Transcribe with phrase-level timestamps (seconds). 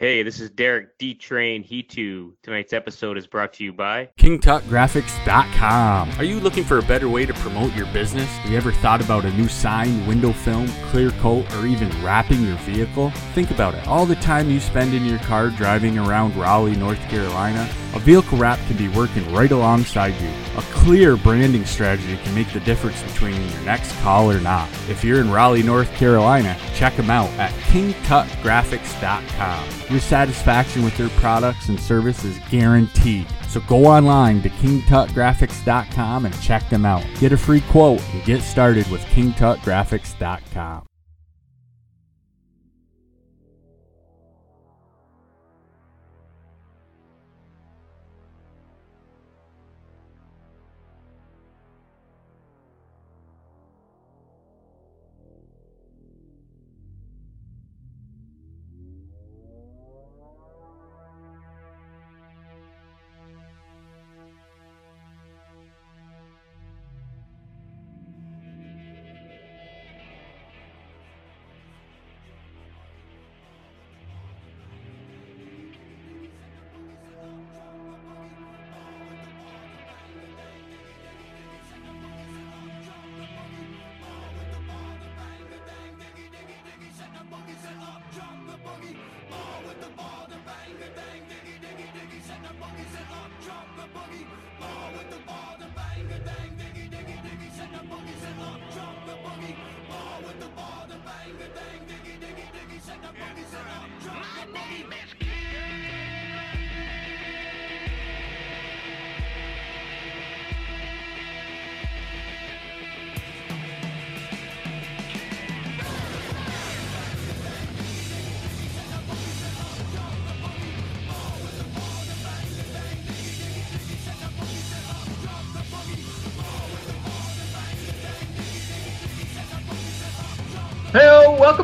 [0.00, 2.32] Hey, this is Derek D Train He2.
[2.42, 6.12] Tonight's episode is brought to you by KingTutGraphics.com.
[6.12, 8.26] Are you looking for a better way to promote your business?
[8.38, 12.42] Have you ever thought about a new sign, window film, clear coat, or even wrapping
[12.46, 13.10] your vehicle?
[13.34, 13.86] Think about it.
[13.86, 18.38] All the time you spend in your car driving around Raleigh, North Carolina, a vehicle
[18.38, 20.30] wrap can be working right alongside you.
[20.56, 24.68] A clear branding strategy can make the difference between your next call or not.
[24.88, 29.68] If you're in Raleigh, North Carolina, check them out at KingTutGraphics.com.
[29.90, 33.26] Your satisfaction with their products and service is guaranteed.
[33.48, 37.04] So go online to KingTutGraphics.com and check them out.
[37.18, 40.86] Get a free quote and get started with KingTutGraphics.com.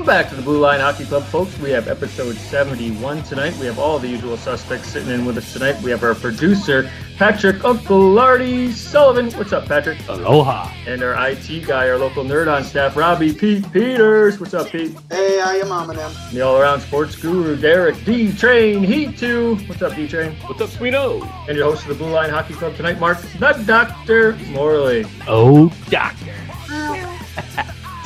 [0.07, 1.59] welcome back to the Blue Line Hockey Club, folks.
[1.59, 3.57] We have episode 71 tonight.
[3.57, 5.83] We have all the usual suspects sitting in with us tonight.
[5.83, 9.33] We have our producer, Patrick Uncle Lardy Sullivan.
[9.33, 9.99] What's up, Patrick?
[10.09, 10.71] Aloha.
[10.87, 14.39] And our IT guy, our local nerd on staff, Robbie Pete Peters.
[14.39, 14.97] What's up, Pete?
[15.11, 16.13] Hey, I am mom and them.
[16.33, 19.57] The all around sports guru, Derek D Train Heat 2.
[19.67, 20.37] What's up, D Train?
[20.47, 21.29] What's up, Sweeto?
[21.49, 25.05] And your host of the Blue Line Hockey Club tonight, Mark the Doctor Morley.
[25.27, 26.46] Oh, doctor.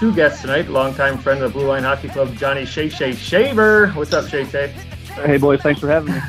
[0.00, 3.88] Two guests tonight, longtime friend of the Blue Line Hockey Club, Johnny Shay Shay Shaver.
[3.88, 4.68] What's up, Shay Shay?
[5.12, 6.20] Hey boys, thanks for having me.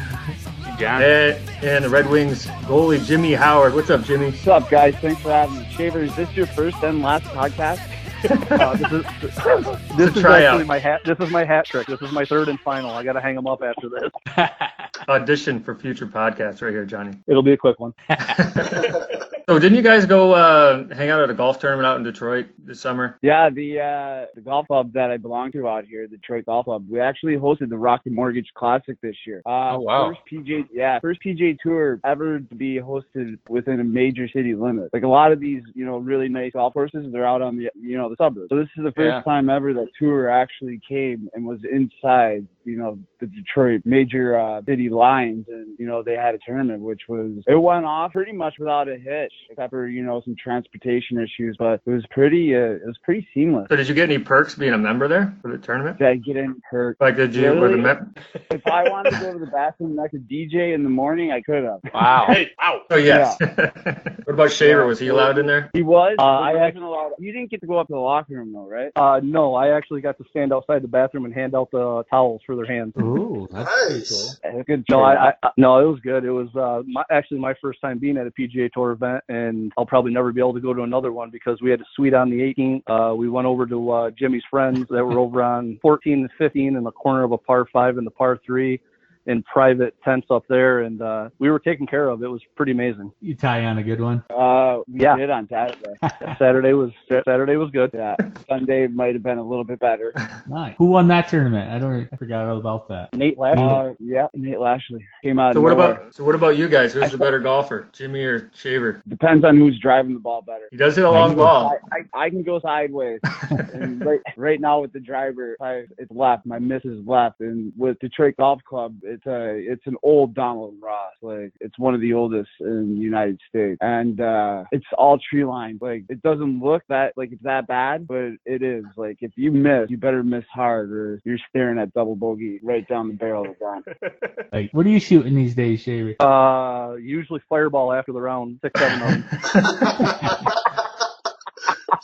[0.78, 1.02] John.
[1.02, 3.74] And, and the Red Wings goalie, Jimmy Howard.
[3.74, 4.32] What's up, Jimmy?
[4.32, 4.94] What's up, guys?
[4.96, 5.68] Thanks for having me.
[5.72, 7.80] Shaver, is this your first and last podcast?
[8.24, 9.38] Uh, this is this
[10.16, 11.02] It's a is actually my hat.
[11.06, 11.88] This is my hat trick.
[11.88, 12.92] This is my third and final.
[12.92, 14.48] I got to hang them up after this.
[15.10, 17.14] Audition for future podcasts right here, Johnny.
[17.28, 17.94] It'll be a quick one.
[19.50, 22.46] So, didn't you guys go uh, hang out at a golf tournament out in Detroit
[22.64, 23.18] this summer?
[23.22, 26.66] Yeah, the uh, the golf club that I belong to out here, the Detroit Golf
[26.66, 29.42] Club, we actually hosted the Rocket Mortgage Classic this year.
[29.46, 30.10] Uh, Oh, wow.
[30.10, 34.90] First PJ, yeah, first PJ Tour ever to be hosted within a major city limit.
[34.94, 37.70] Like a lot of these, you know, really nice golf courses, they're out on the,
[37.76, 38.50] you know, the suburbs.
[38.50, 39.22] So this is the first Yeah.
[39.24, 44.62] time ever that tour actually came and was inside, you know, the Detroit major uh,
[44.66, 48.32] city lines, and you know they had a tournament, which was it went off pretty
[48.34, 52.56] much without a hitch, except for you know some transportation issues, but it was pretty,
[52.56, 53.68] uh, it was pretty seamless.
[53.70, 55.98] So, did you get any perks being a member there for the tournament?
[56.00, 56.98] Did I get in hurt?
[57.00, 57.44] Like, did you?
[57.54, 57.82] Were the Really?
[57.82, 58.14] mem-
[58.52, 61.42] If I wanted to go to the bathroom next to DJ in the morning, I
[61.42, 61.80] could have.
[61.94, 62.26] Wow.
[62.30, 62.82] hey, wow.
[62.90, 63.38] oh yes.
[63.40, 64.86] what about Shaver?
[64.86, 65.70] Was he allowed in there?
[65.74, 66.16] He was.
[66.20, 67.12] Uh, I I wasn't allowed.
[67.20, 68.92] You didn't get to go up to the locker room though, right?
[68.96, 72.42] Uh, no, I actually got to stand outside the bathroom and hand out the towels
[72.46, 72.94] for their hands.
[72.98, 74.40] Ooh, that's Nice.
[74.44, 74.86] That's good.
[74.90, 76.24] No, I, I no, it was good.
[76.24, 79.72] It was uh, my, actually my first time being at a PGA Tour event, and
[79.78, 82.14] I'll probably never be able to go to another one because we had a suite
[82.14, 82.84] on the 18th.
[82.88, 86.76] Uh, we went over to uh, Jimmy's friends that were over on 14 and 15
[86.76, 88.80] in the corner of a par five and the par three.
[89.28, 92.24] In private tents up there, and uh, we were taken care of.
[92.24, 93.12] It was pretty amazing.
[93.22, 94.24] You tie on a good one.
[94.30, 95.16] Uh, we Yeah.
[95.16, 95.94] did on Saturday.
[96.40, 96.92] Saturday was
[97.26, 97.92] Saturday was good.
[97.94, 98.16] Yeah,
[98.50, 100.14] Sunday might have been a little bit better.
[100.48, 100.76] Nice.
[100.78, 101.70] Who won that tournament?
[101.72, 102.10] I don't.
[102.12, 103.14] I forgot all about that.
[103.14, 103.64] Nate Lashley.
[103.64, 105.54] Uh, yeah, Nate Lashley came out.
[105.54, 105.92] So what nowhere.
[105.94, 106.94] about so what about you guys?
[106.94, 109.02] Who's the better golfer, Jimmy or Shaver?
[109.08, 110.68] Depends on who's driving the ball better.
[110.72, 111.78] He does hit a long ball.
[111.92, 113.20] I, I, I can go sideways.
[113.74, 116.46] and right, right now with the driver, I, it's left.
[116.46, 117.40] My miss is left.
[117.42, 121.14] And with Detroit Golf Club, it's a it's an old Donald Ross.
[121.22, 125.46] Like it's one of the oldest in the United States, and uh, it's all tree
[125.46, 125.80] lined.
[125.82, 128.86] Like it doesn't look that like it's that bad, but it is.
[128.96, 132.88] Like if you miss, you better miss hard, or you're staring at double bogey right
[132.88, 133.84] down the barrel of the gun.
[134.52, 136.16] Like, what are you shooting these days, Shavy?
[136.20, 140.46] Uh, usually fireball after the round, six, seven of them.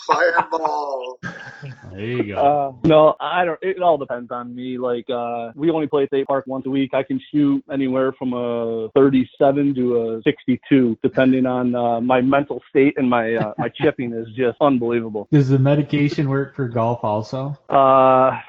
[0.06, 1.20] Fireball.
[1.92, 2.38] There you go.
[2.84, 3.60] Uh, no, I don't.
[3.62, 4.78] It all depends on me.
[4.78, 6.94] Like, uh, we only play at State Park once a week.
[6.94, 12.62] I can shoot anywhere from a 37 to a 62, depending on uh, my mental
[12.70, 15.28] state and my uh, my chipping is just unbelievable.
[15.32, 17.58] Does the medication work for golf also?
[17.70, 18.40] Uh,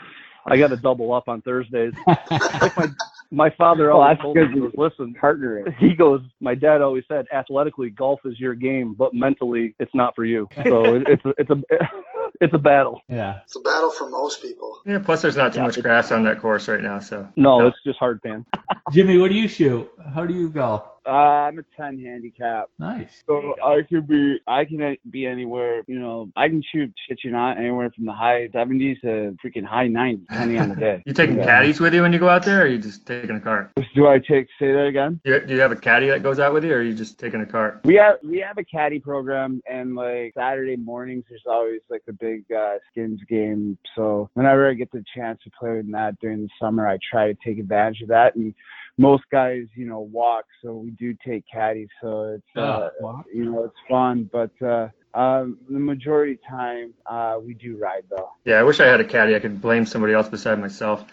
[0.46, 1.92] I got to double up on Thursdays.
[2.06, 2.88] like my
[3.30, 5.74] my father Oh, always that's told me, he goes, listen, Partnering.
[5.78, 10.14] he goes, my dad always said, athletically, golf is your game, but mentally, it's not
[10.14, 10.48] for you.
[10.64, 11.56] So it, it's a, it's a
[12.40, 13.00] it's a battle.
[13.08, 13.40] Yeah.
[13.44, 14.78] It's a battle for most people.
[14.86, 17.28] Yeah, plus there's not too much grass on that course right now, so.
[17.36, 17.66] No, No.
[17.66, 18.46] it's just hard pan.
[18.92, 19.90] Jimmy, what do you shoot?
[20.14, 20.84] How do you golf?
[21.06, 22.68] Uh, I'm a 10 handicap.
[22.78, 23.22] Nice.
[23.26, 27.30] So I could be, I can be anywhere, you know, I can shoot shit you
[27.30, 31.02] not anywhere from the high 70s to freaking high 90s, depending on the day.
[31.06, 31.44] You taking Yeah.
[31.44, 33.70] caddies with you when you go out there, or are you just taking a cart?
[33.94, 35.20] Do I take, say that again?
[35.24, 36.94] Do you, do you have a caddy that goes out with you, or are you
[36.94, 37.80] just taking a cart?
[37.84, 42.12] We have, we have a caddy program and like Saturday mornings, there's always like a
[42.12, 43.78] big, uh, skins game.
[43.96, 47.32] So whenever I get the chance to play in that during the summer, I try
[47.32, 48.34] to take advantage of that.
[48.36, 48.54] And
[48.98, 50.44] most guys, you know, walk.
[50.62, 51.88] So we do take caddies.
[52.02, 53.24] So it's, uh, Oh, wow.
[53.32, 58.02] you know, it's fun, but, uh, um, the majority of time, uh, we do ride
[58.10, 58.30] though.
[58.44, 59.34] Yeah, I wish I had a caddy.
[59.34, 61.04] I could blame somebody else beside myself.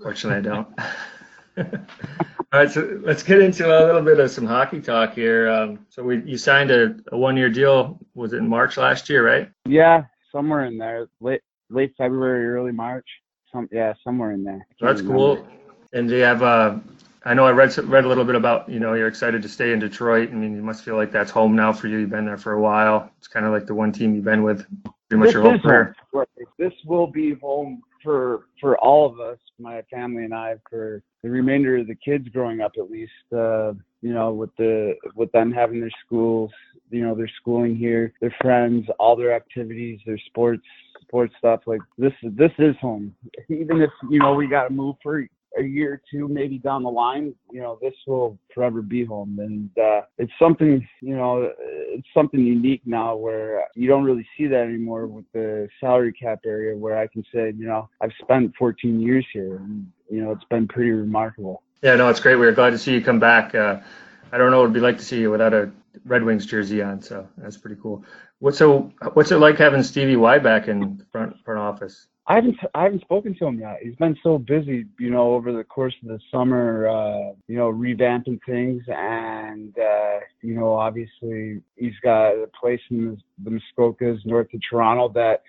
[0.00, 0.68] Fortunately, I don't.
[2.52, 5.48] All right, so let's get into a little bit of some hockey talk here.
[5.50, 7.98] Um, so we you signed a, a one-year deal.
[8.14, 9.50] Was it in March last year, right?
[9.66, 13.06] Yeah, somewhere in there, late late February, early March.
[13.52, 14.66] Some yeah, somewhere in there.
[14.70, 15.46] I So can't that's cool.
[15.92, 16.42] And do you have?
[16.42, 16.78] Uh,
[17.24, 19.72] I know I read read a little bit about you know you're excited to stay
[19.72, 20.30] in Detroit.
[20.30, 21.98] I mean, you must feel like that's home now for you.
[21.98, 23.10] You've been there for a while.
[23.18, 24.66] It's kind of like the one team you've been with
[25.08, 25.94] pretty much This your whole career.
[26.12, 26.24] home.
[26.58, 31.30] This will be home for for all of us, my family and I, for the
[31.30, 33.12] remainder of the kids growing up, at least.
[33.32, 36.50] Uh, you know, with the with them having their schools,
[36.90, 40.66] you know, their schooling here, their friends, all their activities, their sports
[41.02, 41.60] sports stuff.
[41.66, 43.14] Like this, this is home.
[43.48, 45.24] Even if you know we got to move for
[45.58, 49.38] a year or two maybe down the line, you know, this will forever be home.
[49.38, 54.46] And uh, it's something, you know, it's something unique now where you don't really see
[54.46, 58.52] that anymore with the salary cap area where I can say, you know, I've spent
[58.58, 61.62] 14 years here and, you know, it's been pretty remarkable.
[61.82, 62.36] Yeah, no, it's great.
[62.36, 63.54] We are glad to see you come back.
[63.54, 63.80] Uh,
[64.30, 65.70] I don't know what it'd be like to see you without a
[66.04, 68.04] Red Wings jersey on, so that's pretty cool.
[68.42, 72.08] What's so what's it like having Stevie Y back in front front office?
[72.26, 73.76] I haven't I haven't spoken to him yet.
[73.80, 77.72] He's been so busy, you know, over the course of the summer, uh, you know,
[77.72, 84.26] revamping things, and uh, you know, obviously he's got a place in the, the Muskokas,
[84.26, 85.42] north of Toronto, that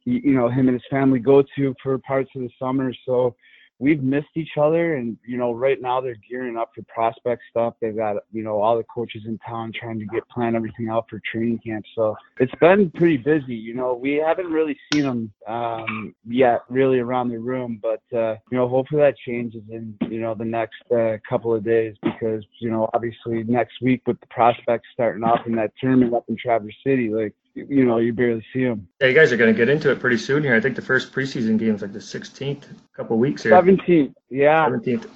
[0.00, 2.92] he, you know, him and his family go to for parts of the summer.
[3.06, 3.36] So
[3.80, 7.74] we've missed each other, and you know, right now they're gearing up for prospect stuff.
[7.80, 11.06] They've got you know all the coaches in town trying to get plan everything out
[11.10, 11.84] for training camp.
[11.96, 13.54] So it's been pretty busy.
[13.54, 18.36] You know, we haven't really seen them um, yet, really around the room, but uh,
[18.52, 22.44] you know, hopefully that changes in you know the next uh, couple of days because
[22.60, 26.36] you know obviously next week with the prospects starting off in that tournament up in
[26.36, 28.88] Traverse City, like you know you barely see them.
[29.00, 30.54] Yeah, you guys are going to get into it pretty soon here.
[30.54, 33.52] I think the first preseason game is like the 16th, a couple weeks here.
[33.52, 35.08] 17th, yeah, 17th.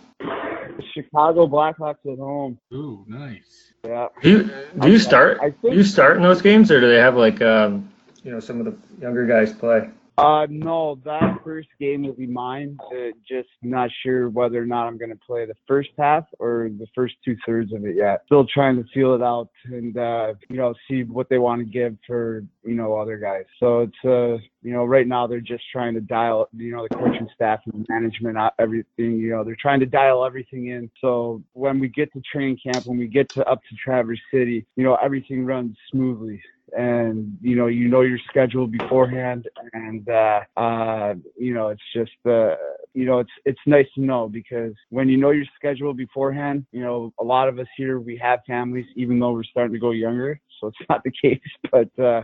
[0.93, 2.59] Chicago Blackhawks at home.
[2.73, 3.73] Ooh, nice.
[3.85, 4.09] Yeah.
[4.23, 4.51] Do you
[4.81, 5.39] do you start?
[5.43, 7.91] I Do you start in those games, or do they have like um,
[8.23, 9.89] you know some of the younger guys play?
[10.17, 12.77] Uh, no, that first game will be mine.
[12.93, 16.71] Uh, just not sure whether or not I'm going to play the first half or
[16.79, 18.23] the first two thirds of it yet.
[18.27, 21.65] Still trying to feel it out and, uh, you know, see what they want to
[21.65, 23.45] give for, you know, other guys.
[23.59, 26.95] So it's, uh, you know, right now they're just trying to dial, you know, the
[26.95, 30.91] coaching staff and management, out everything, you know, they're trying to dial everything in.
[31.01, 34.65] So when we get to training camp, when we get to up to Traverse City,
[34.77, 36.41] you know, everything runs smoothly
[36.73, 42.13] and you know you know your schedule beforehand and uh uh you know it's just
[42.27, 42.55] uh
[42.95, 46.81] you know it's it's nice to know because when you know your schedule beforehand you
[46.81, 49.91] know a lot of us here we have families even though we're starting to go
[49.91, 51.41] younger so it's not the case
[51.71, 52.23] but uh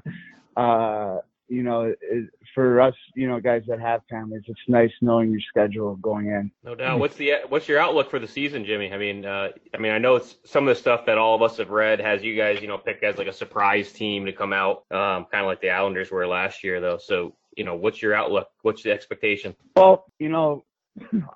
[0.58, 1.18] uh
[1.50, 5.40] you know it, for us you know guys that have families it's nice knowing your
[5.40, 6.98] schedule going in No doubt.
[6.98, 8.92] What's the what's your outlook for the season, Jimmy?
[8.92, 11.42] I mean, uh, I mean, I know it's some of the stuff that all of
[11.42, 14.32] us have read has you guys, you know, picked as like a surprise team to
[14.32, 16.98] come out, um, kind of like the Islanders were last year, though.
[16.98, 18.48] So, you know, what's your outlook?
[18.62, 19.54] What's the expectation?
[19.76, 20.64] Well, you know,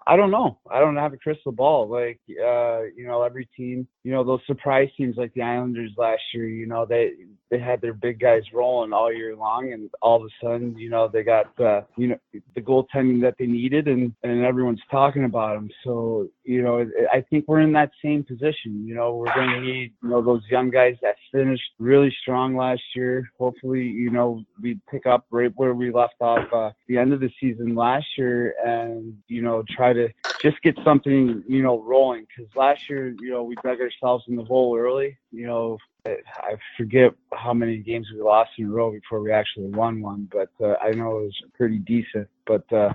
[0.06, 0.58] I don't know.
[0.70, 1.88] I don't have a crystal ball.
[1.88, 6.22] Like, uh, you know, every team, you know, those surprise teams like the Islanders last
[6.32, 7.12] year, you know, they
[7.54, 10.90] they had their big guys rolling all year long, and all of a sudden, you
[10.90, 12.18] know, they got uh, you know
[12.54, 15.70] the goaltending that they needed, and and everyone's talking about them.
[15.84, 18.84] So, you know, I think we're in that same position.
[18.86, 22.56] You know, we're going to need you know those young guys that finished really strong
[22.56, 23.30] last year.
[23.38, 27.20] Hopefully, you know, we pick up right where we left off uh, the end of
[27.20, 30.08] the season last year, and you know, try to
[30.42, 32.26] just get something you know rolling.
[32.28, 35.16] Because last year, you know, we dug ourselves in the hole early.
[35.30, 39.68] You know, I forget how many games we lost in a row before we actually
[39.68, 42.28] won one, but uh, I know it was pretty decent.
[42.46, 42.92] But uh,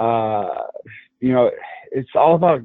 [0.00, 0.66] uh,
[1.20, 1.50] you know,
[1.90, 2.62] it's all about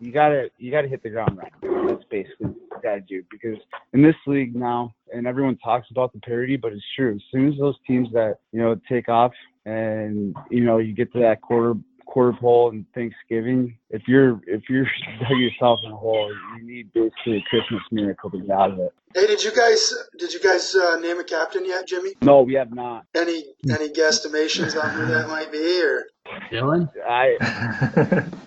[0.00, 1.88] you gotta you gotta hit the ground running.
[1.88, 3.58] That's basically what you gotta do because
[3.92, 7.14] in this league now, and everyone talks about the parity, but it's true.
[7.14, 9.32] As soon as those teams that you know take off
[9.66, 11.74] and you know you get to that quarter
[12.04, 14.84] quarter pole and Thanksgiving, if you're if you're
[15.20, 18.78] dug yourself in a hole, you need basically a Christmas miracle to get out of
[18.78, 18.94] it.
[19.14, 22.14] Hey, did you guys did you guys uh, name a captain yet, Jimmy?
[22.22, 23.06] No, we have not.
[23.14, 26.04] Any any guesstimations on who that might be, or
[26.50, 26.90] Dylan?
[27.06, 28.26] I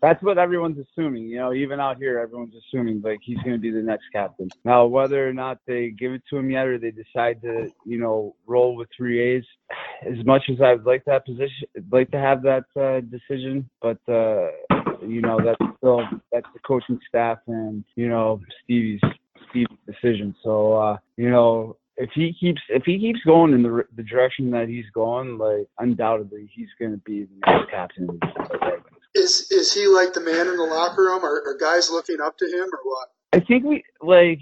[0.00, 1.28] that's what everyone's assuming.
[1.28, 4.50] You know, even out here, everyone's assuming like he's going to be the next captain.
[4.64, 7.98] Now, whether or not they give it to him yet, or they decide to, you
[7.98, 9.44] know, roll with three A's,
[10.06, 14.48] as much as I'd like that position, like to have that uh, decision, but uh,
[15.06, 19.00] you know, that's still that's the coaching staff and you know Stevie's
[19.50, 20.34] Stevie's decision.
[20.42, 24.50] So uh, you know, if he keeps if he keeps going in the the direction
[24.50, 28.20] that he's going, like undoubtedly he's going to be the next captain.
[28.60, 28.91] Ravens.
[29.14, 31.24] Is is he like the man in the locker room?
[31.24, 33.08] Or are guys looking up to him, or what?
[33.32, 34.38] I think we like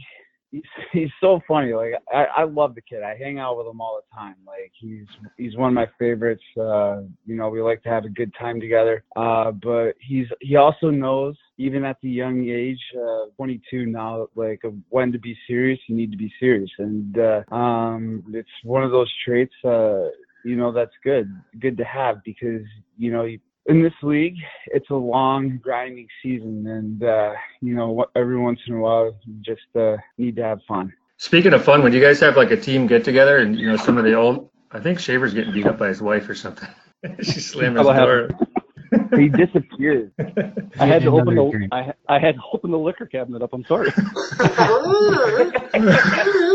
[0.50, 0.62] he's
[0.92, 1.72] he's so funny.
[1.72, 3.02] Like I, I love the kid.
[3.02, 4.36] I hang out with him all the time.
[4.46, 6.42] Like he's he's one of my favorites.
[6.58, 9.04] Uh, you know, we like to have a good time together.
[9.16, 14.62] Uh, but he's he also knows even at the young age, uh, 22 now, like
[14.88, 15.78] when to be serious.
[15.88, 19.54] You need to be serious, and uh, um, it's one of those traits.
[19.64, 20.08] Uh,
[20.44, 22.62] you know that's good, good to have because
[22.96, 24.37] you know you, in this league,
[24.67, 29.35] it's a long, grinding season, and uh, you know, every once in a while, you
[29.43, 30.93] just uh, need to have fun.
[31.19, 33.76] Speaking of fun, when you guys have like a team get together and you know
[33.76, 36.69] some of the old, I think Shaver's getting beat up by his wife or something.
[37.23, 38.31] she slammed his door.
[39.17, 40.11] He disappeared.
[40.81, 43.52] I had to open the I, I had to open the liquor cabinet up.
[43.52, 43.93] I'm sorry.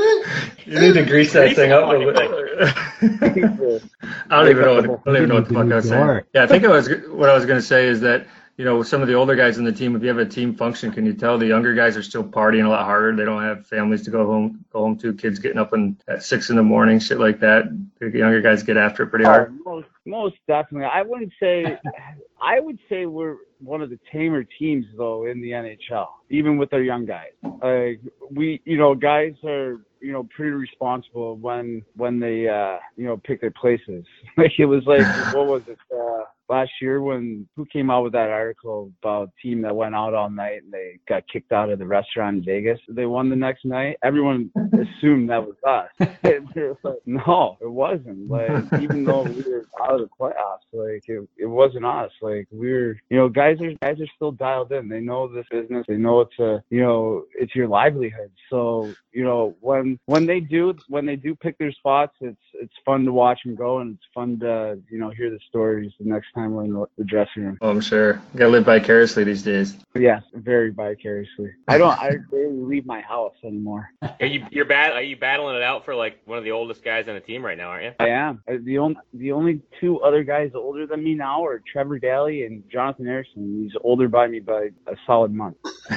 [0.65, 3.84] You need to grease that thing up a little bit.
[4.29, 4.75] I don't even know.
[4.75, 6.22] What, I don't even know what the fuck I was saying.
[6.34, 6.89] Yeah, I think I was.
[7.10, 8.25] What I was going to say is that
[8.57, 9.95] you know some of the older guys in the team.
[9.95, 12.65] If you have a team function, can you tell the younger guys are still partying
[12.65, 13.15] a lot harder?
[13.15, 15.13] They don't have families to go home go home to.
[15.13, 17.65] Kids getting up and at six in the morning, shit like that.
[18.00, 19.55] The younger guys get after it pretty hard.
[19.67, 20.89] Oh, most, most definitely.
[20.91, 21.77] I wouldn't say.
[22.41, 26.74] I would say we're one of the tamer teams though in the NHL, even with
[26.74, 27.31] our young guys.
[27.43, 33.06] Like we, you know, guys are you know pretty responsible when when they uh you
[33.06, 34.06] know pick their places.
[34.38, 38.14] Like it was like what was it uh last year when who came out with
[38.14, 41.70] that article about a team that went out all night and they got kicked out
[41.70, 42.80] of the restaurant in Vegas.
[42.90, 43.98] They won the next night.
[44.04, 45.90] Everyone assumed that was us.
[46.25, 48.30] And it was like, no, it wasn't.
[48.30, 52.12] Like even though we were out of the playoffs, like it, it wasn't us.
[52.22, 54.90] Like we were, you know, guys are guys are still dialed in.
[54.90, 55.86] They know this business.
[55.88, 58.32] They know it's a, you know, it's your livelihood.
[58.50, 62.74] So you know when when they do when they do pick their spots, it's it's
[62.86, 66.06] fun to watch them go and it's fun to you know hear the stories the
[66.10, 67.58] next time we're in the, the dressing room.
[67.62, 68.22] Oh, I'm sure.
[68.34, 69.74] You gotta live vicariously these days.
[69.94, 71.51] But yes, very vicariously.
[71.68, 73.89] I don't I barely leave my house anymore.
[74.01, 74.92] Are you you're bad?
[74.94, 77.44] Are you battling it out for like one of the oldest guys on the team
[77.44, 77.92] right now, aren't you?
[78.00, 78.44] I am.
[78.48, 82.46] Uh, The only the only two other guys older than me now are Trevor Daley
[82.46, 83.63] and Jonathan Ericsson.
[83.63, 85.58] He's older by me by a solid month.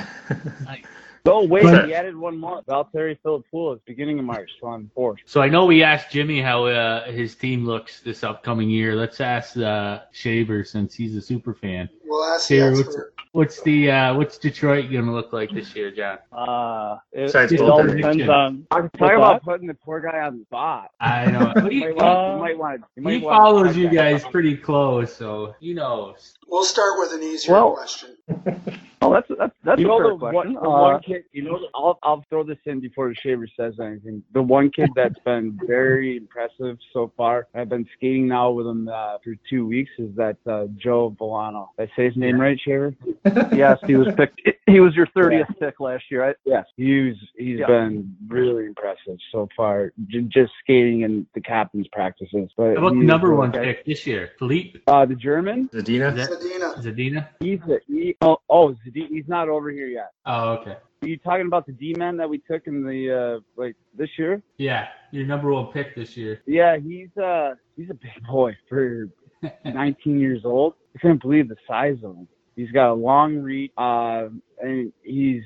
[1.31, 2.63] Oh wait, But- he added one more.
[2.63, 5.19] Valtteri Filppula, beginning of March, so I'm fourth.
[5.27, 8.95] So I know we asked Jimmy how uh, his team looks this upcoming year.
[8.97, 11.89] Let's ask uh, Shaver since he's a super fan.
[12.09, 13.15] We'll ask the what's, expert.
[13.33, 16.19] what's the uh, what's Detroit going to look like this year, John?
[16.33, 17.97] Uh, it, Besides it all bullpen.
[17.97, 18.67] depends on.
[18.71, 19.43] Talk What's about that?
[19.43, 20.91] putting the poor guy on the spot.
[21.01, 21.53] I know.
[21.55, 23.95] But You he, might want, you might want, you he want follows to you talk
[23.97, 26.35] that guys pretty close, so he knows.
[26.49, 28.17] We'll start with an easier Well- question.
[29.01, 30.35] Well, that's that's that's you a know fair the question.
[30.35, 31.23] one, the Uh, one kid.
[31.31, 34.25] You know, I'll I'll throw this in before Shaver says anything.
[34.35, 37.47] The one kid that's been very impressive so far.
[37.55, 39.93] I've been skating now with him uh, for two weeks.
[39.99, 41.69] Is that uh, Joe Veleno?
[41.79, 42.95] Did I say his name right, Shaver?
[43.55, 44.41] yes, he was picked.
[44.67, 46.23] He was your 30th pick last year.
[46.23, 46.37] Right?
[46.45, 47.67] Yes, he's he's Yeah.
[47.67, 49.93] been really impressive so far.
[50.07, 52.51] J- just skating in the captain's practices.
[52.57, 54.31] But How about the number one uh, pick this year?
[54.39, 55.69] Filip Uh, the German.
[55.73, 56.17] Zadina.
[56.17, 56.69] Is Zadina.
[56.85, 57.29] Zadina?
[57.41, 60.13] He's a, he, oh oh Zadi- he's not over here yet.
[60.27, 60.77] Oh, okay.
[61.03, 63.01] Are you talking about the D man that we took in the
[63.37, 64.43] uh like this year?
[64.59, 66.43] Yeah, your number one pick this year.
[66.47, 69.09] Yeah, he's uh he's a big boy for
[69.65, 70.75] 19 years old.
[70.95, 72.29] I couldn't believe the size of him.
[72.57, 74.29] He's got a long reach, uh,
[74.61, 75.45] and he's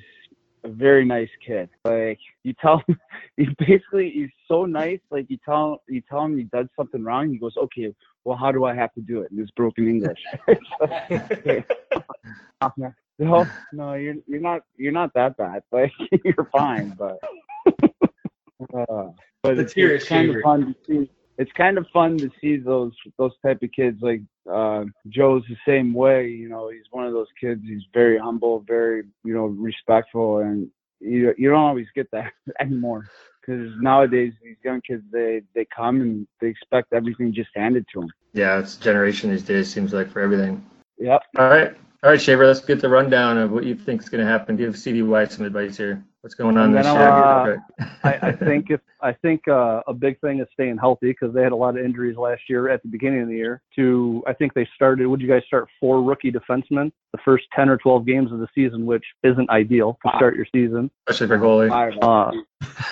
[0.64, 1.68] a very nice kid.
[1.84, 2.99] Like you tell him,
[3.37, 5.00] he basically he's so nice.
[5.11, 7.94] Like you tell him you tell him he does something wrong, he goes, "Okay,
[8.25, 10.20] well, how do I have to do it?" In this broken English.
[13.18, 15.62] no, no, you're you're not you're not that bad.
[15.70, 15.92] Like
[16.25, 17.18] you're fine, but.
[18.75, 19.08] Uh,
[19.42, 22.92] but it's, it's kind of fun to see it's kind of fun to see those
[23.18, 24.20] those type of kids like
[24.50, 28.64] uh Joe's the same way you know he's one of those kids he's very humble
[28.66, 30.68] very you know respectful and
[31.00, 33.06] you you don't always get that anymore
[33.40, 38.00] because nowadays these young kids they they come and they expect everything just handed to
[38.00, 39.72] them Yeah, it's a generation these days.
[39.72, 40.64] Seems like for everything.
[40.98, 42.47] yep All right, all right, Shaver.
[42.47, 44.56] Let's get the rundown of what you think is going to happen.
[44.56, 46.04] Give CDY some advice here.
[46.23, 47.11] What's going on I'm this year?
[47.11, 47.61] uh, Okay.
[48.04, 51.42] I, I think if I think uh, a big thing is staying healthy because they
[51.42, 53.62] had a lot of injuries last year at the beginning of the year.
[53.76, 55.06] To I think they started.
[55.06, 58.49] Would you guys start four rookie defensemen the first ten or twelve games of the
[58.54, 60.90] season, which isn't ideal to start your season.
[61.09, 61.68] Especially for goalie.
[61.68, 61.92] Five.
[62.02, 62.30] Uh,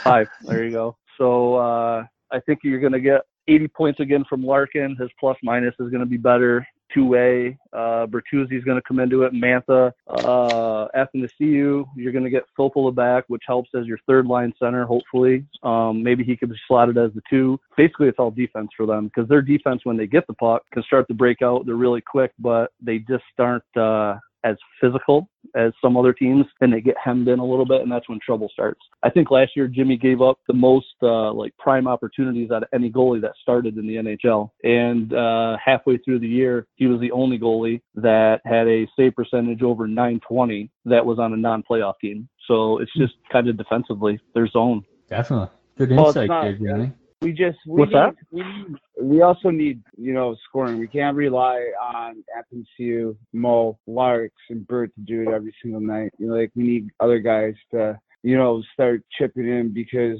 [0.04, 0.28] five.
[0.42, 0.96] There you go.
[1.18, 4.96] So uh, I think you're going to get 80 points again from Larkin.
[4.96, 6.66] His plus minus is going to be better.
[6.92, 7.58] Two way.
[7.72, 9.32] Uh, Bertuzzi's going to come into it.
[9.32, 9.92] Mantha.
[10.08, 11.84] Uh, Athanasiou.
[11.94, 15.44] You're going to get Filppula back, which helps as your third line center, hopefully.
[15.62, 17.60] Um, maybe he could be slotted as the two.
[17.76, 20.82] Basically, it's all defense for them because their defense, when they get the puck, can
[20.82, 21.64] start to break out.
[21.64, 23.76] They're really quick, but they just aren't.
[23.76, 27.80] Uh, as physical as some other teams and they get hemmed in a little bit
[27.82, 28.80] and that's when trouble starts.
[29.02, 32.68] I think last year Jimmy gave up the most uh, like prime opportunities out of
[32.72, 37.00] any goalie that started in the NHL and uh, halfway through the year he was
[37.00, 41.94] the only goalie that had a save percentage over 920 that was on a non-playoff
[42.00, 42.28] team.
[42.46, 44.84] So it's just kind of defensively their zone.
[45.08, 45.48] Definitely.
[45.78, 46.92] Good Well, insight not- there, Johnny.
[47.22, 48.14] We just we What's need, that?
[48.30, 50.78] We, need, we also need you know scoring.
[50.78, 56.12] We can't rely on Athanasiou, Mo, Larks, and Bert to do it every single night.
[56.18, 60.18] You know, like we need other guys to you know start chipping in because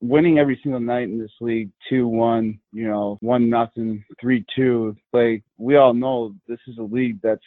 [0.00, 4.96] winning every single night in this league, two one, you know, one nothing, three two.
[5.12, 7.44] Like we all know, this is a league that's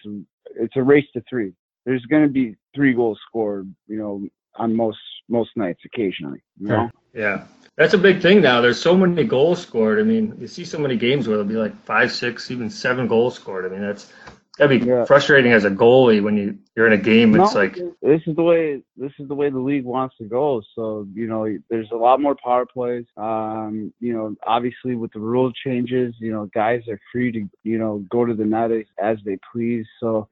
[0.55, 1.51] it's a race to three.
[1.85, 3.73] There's going to be three goals scored.
[3.87, 6.41] You know, on most most nights occasionally.
[6.59, 6.89] You know.
[7.13, 7.45] Yeah,
[7.77, 8.61] that's a big thing now.
[8.61, 9.99] There's so many goals scored.
[9.99, 13.07] I mean, you see so many games where there'll be like five, six, even seven
[13.07, 13.65] goals scored.
[13.65, 14.11] I mean, that's
[14.57, 15.05] that'd be Yeah.
[15.05, 17.35] frustrating as a goalie when you you're in a game.
[17.35, 20.25] It's No, like this is the way this is the way the league wants to
[20.25, 20.61] go.
[20.75, 23.05] So you know, there's a lot more power plays.
[23.17, 27.77] Um, you know, obviously with the rule changes, you know, guys are free to you
[27.77, 29.85] know go to the net as, as they please.
[29.99, 30.27] So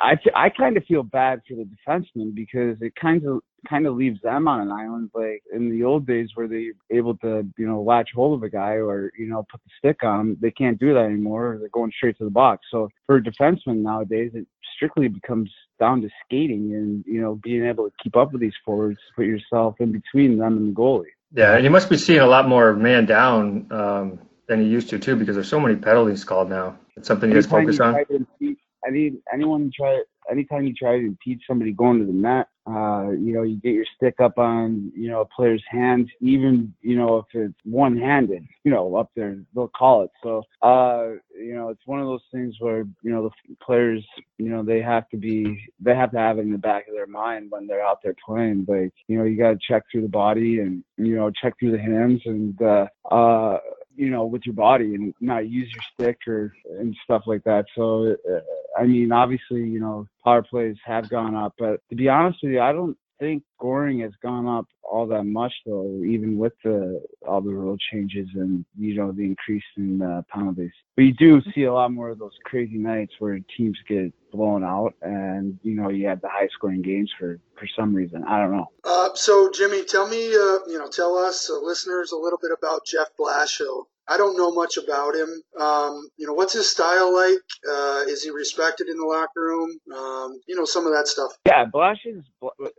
[0.00, 3.94] I I kind of feel bad for the defensemen because it kind of kind of
[3.94, 5.10] leaves them on an island.
[5.14, 8.42] Like in the old days where they were able to you know latch hold of
[8.42, 11.56] a guy or you know put the stick on him, they can't do that anymore.
[11.58, 12.66] They're going straight to the box.
[12.70, 17.84] So for defensemen nowadays, it strictly becomes down to skating and you know being able
[17.84, 21.04] to keep up with these forwards, put yourself in between them and the goalie.
[21.34, 24.88] yeah, and you must be seeing a lot more man down um, than you used
[24.90, 26.78] to too, because there's so many penalties called now.
[26.96, 27.96] It's something you guys focus on.
[28.86, 33.32] Any anyone try anytime you try to impede somebody going to the net, uh, you
[33.32, 37.18] know, you get your stick up on, you know, a player's hand, even, you know,
[37.18, 40.10] if it's one handed, you know, up there, they'll call it.
[40.22, 44.04] So, uh, you know, it's one of those things where, you know, the players,
[44.38, 46.94] you know, they have to be, they have to have it in the back of
[46.94, 48.64] their mind when they're out there playing.
[48.68, 51.72] Like, you know, you got to check through the body and, you know, check through
[51.72, 53.58] the hands and, uh, uh,
[53.96, 57.66] you know, with your body and not use your stick or and stuff like that.
[57.76, 58.40] So, uh,
[58.80, 62.52] I mean, obviously, you know, power plays have gone up, but to be honest with
[62.52, 67.00] you, I don't think scoring has gone up all that much though, even with the
[67.26, 70.72] all the rule changes and you know the increase in uh, penalties.
[70.96, 74.64] But you do see a lot more of those crazy nights where teams get blown
[74.64, 78.24] out, and you know you have the high scoring games for for some reason.
[78.24, 78.66] I don't know.
[78.84, 82.50] Uh, so, Jimmy, tell me, uh, you know, tell us uh, listeners a little bit
[82.56, 83.84] about Jeff Blashill.
[84.08, 85.28] I don't know much about him.
[85.58, 87.38] Um, you know, what's his style like?
[87.70, 89.70] Uh, is he respected in the locker room?
[89.94, 91.32] Um, you know, some of that stuff.
[91.46, 92.22] Yeah, Blash is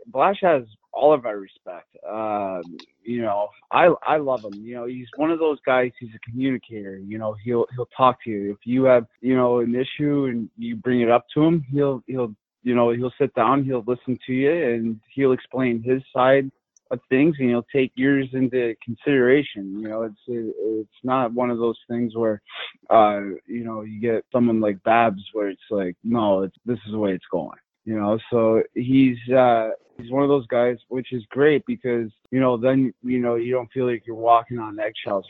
[0.07, 1.87] Blash has all of our respect.
[2.09, 2.61] Um,
[3.03, 4.53] you know, I I love him.
[4.55, 5.91] You know, he's one of those guys.
[5.99, 6.97] He's a communicator.
[6.97, 10.49] You know, he'll he'll talk to you if you have you know an issue and
[10.57, 11.65] you bring it up to him.
[11.71, 13.63] He'll he'll you know he'll sit down.
[13.63, 16.51] He'll listen to you and he'll explain his side
[16.93, 19.79] of things and he'll take yours into consideration.
[19.79, 22.41] You know, it's it's not one of those things where,
[22.89, 26.91] uh, you know, you get someone like Babs where it's like, no, it's this is
[26.91, 27.57] the way it's going.
[27.85, 32.39] You know, so he's uh he's one of those guys, which is great because you
[32.39, 35.25] know then you know you don't feel like you're walking on eggshells.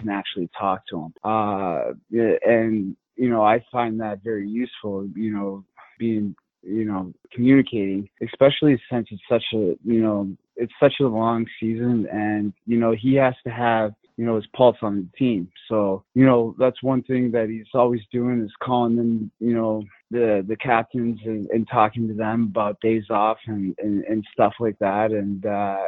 [0.00, 5.06] Can actually talk to him, uh, and you know I find that very useful.
[5.14, 5.64] You know,
[5.98, 11.46] being you know communicating, especially since it's such a you know it's such a long
[11.60, 15.48] season and you know he has to have you know his pulse on the team.
[15.68, 19.84] So you know that's one thing that he's always doing is calling them you know
[20.10, 24.54] the the captains and, and talking to them about days off and, and and stuff
[24.60, 25.12] like that.
[25.12, 25.78] And uh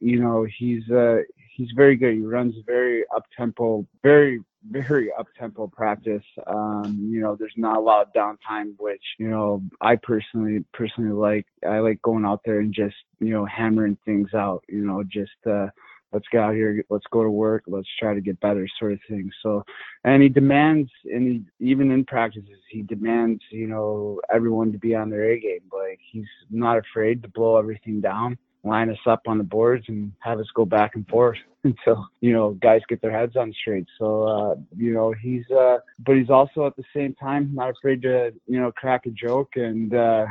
[0.00, 1.18] you know he's uh
[1.52, 6.22] he's very good he runs very up tempo very very up tempo practice.
[6.46, 11.12] Um, you know, there's not a lot of downtime, which, you know, I personally personally
[11.12, 15.02] like I like going out there and just, you know, hammering things out, you know,
[15.02, 15.68] just uh
[16.12, 19.00] let's get out here, let's go to work, let's try to get better sort of
[19.08, 19.30] thing.
[19.42, 19.64] So
[20.04, 24.94] and he demands and he, even in practices he demands, you know, everyone to be
[24.94, 25.62] on their A game.
[25.72, 30.12] Like he's not afraid to blow everything down line us up on the boards and
[30.20, 33.86] have us go back and forth until you know guys get their heads on straight.
[33.98, 38.02] So uh, you know he's, uh, but he's also at the same time not afraid
[38.02, 40.26] to you know crack a joke and uh,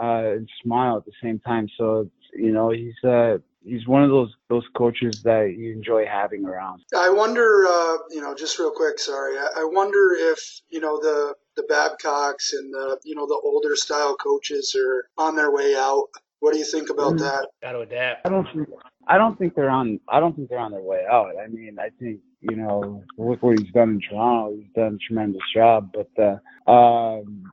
[0.00, 1.68] uh, smile at the same time.
[1.76, 6.44] So you know he's uh, he's one of those those coaches that you enjoy having
[6.44, 6.82] around.
[6.96, 9.36] I wonder, uh, you know, just real quick, sorry.
[9.38, 13.76] I, I wonder if you know the the Babcocks and the you know the older
[13.76, 16.08] style coaches are on their way out
[16.44, 17.24] what do you think about mm-hmm.
[17.24, 17.48] that?
[17.62, 18.26] Got to adapt.
[18.26, 18.68] I don't think
[19.08, 21.32] I don't think they're on I don't think they're on their way out.
[21.42, 24.54] I mean, I think you know look what he's done in Toronto.
[24.54, 27.50] He's done a tremendous job, but uh, um,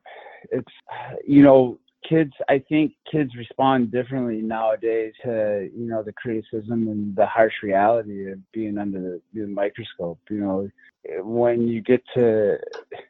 [0.51, 0.73] it's
[1.25, 7.15] you know kids i think kids respond differently nowadays to you know the criticism and
[7.15, 10.69] the harsh reality of being under the, microscope you know.
[11.23, 12.59] When you get to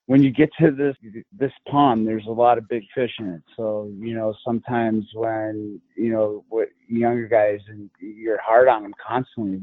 [0.05, 0.95] when you get to this
[1.37, 3.41] this pond there's a lot of big fish in it.
[3.57, 8.93] So you know sometimes when you know what younger guys and you're hard on them
[9.05, 9.59] constantly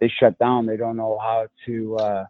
[0.00, 2.24] they shut down they don't know how to uh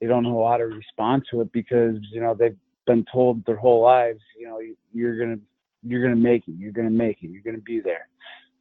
[0.00, 3.56] they don't know how to respond to it because you know they've been told their
[3.56, 4.58] whole lives you know
[4.92, 5.42] you're going to
[5.82, 8.08] you're going to make it you're going to make it you're going to be there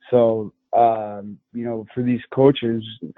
[0.10, 3.14] so um you know for these coaches you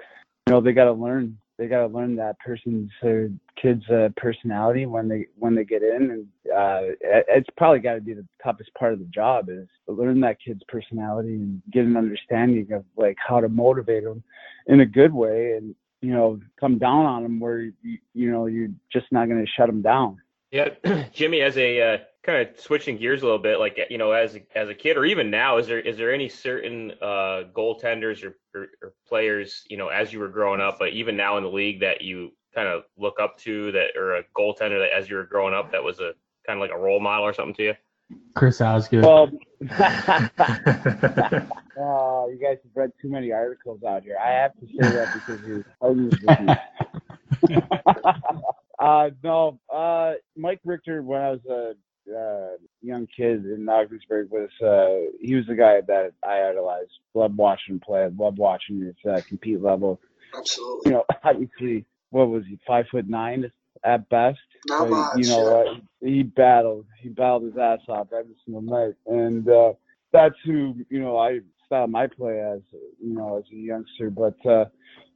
[0.48, 3.28] know they got to learn they got to learn that person's uh,
[3.60, 6.92] kid's uh, personality when they when they get in, and uh,
[7.28, 10.62] it's probably got to be the toughest part of the job is learn that kid's
[10.66, 14.24] personality and get an understanding of like how to motivate them
[14.66, 18.46] in a good way, and you know come down on them where you, you know
[18.46, 20.20] you're just not going to shut them down.
[20.50, 20.70] Yeah,
[21.12, 24.38] Jimmy, as a uh, kind of switching gears a little bit, like you know, as
[24.54, 28.36] as a kid or even now, is there is there any certain uh, goaltenders or,
[28.54, 31.50] or, or, players, you know, as you were growing up, but even now in the
[31.50, 35.16] league that you kind of look up to that, or a goaltender that as you
[35.16, 36.12] were growing up that was a
[36.46, 37.74] kind of like a role model or something to you?
[38.34, 39.04] Chris Osgood.
[39.04, 39.30] Well,
[41.78, 44.16] oh, you guys have read too many articles out here.
[44.22, 45.64] I have to say that because you're
[48.78, 51.74] uh, no, uh, Mike Richter, when I was a uh, young
[53.16, 56.90] kid in Ogdensburg was uh, he was the guy that I idolized.
[57.14, 58.08] Loved watching him play.
[58.16, 60.00] Loved watching his uh, compete level.
[60.36, 60.90] Absolutely.
[60.90, 62.58] You know, obviously, what was he?
[62.66, 63.50] Five foot nine
[63.84, 64.38] at best.
[64.68, 65.16] Not but, much.
[65.18, 65.66] You know what?
[66.00, 66.08] Yeah.
[66.08, 66.86] He battled.
[67.00, 69.72] He battled his ass off every single night, and uh,
[70.12, 74.10] that's who you know I style my play as you know as a youngster.
[74.10, 74.66] But uh,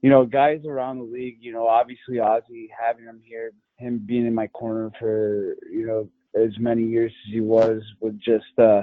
[0.02, 4.26] you know, guys around the league, you know, obviously Ozzy having him here, him being
[4.26, 8.82] in my corner for you know as many years as he was with just uh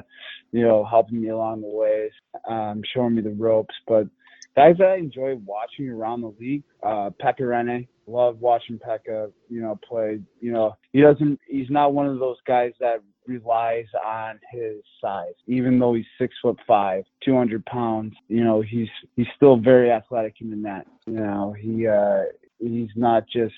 [0.52, 2.12] you know helping me along the way
[2.50, 3.76] um showing me the ropes.
[3.88, 4.08] But
[4.56, 6.64] guys that I enjoy watching around the league.
[6.82, 10.20] Uh Pekka Rinne love watching Pekka you know play.
[10.40, 15.34] You know he doesn't he's not one of those guys that relies on his size.
[15.48, 20.36] Even though he's six foot five 200 pounds you know he's he's still very athletic
[20.42, 20.86] in the net.
[21.06, 22.24] You know he uh
[22.60, 23.56] he's not just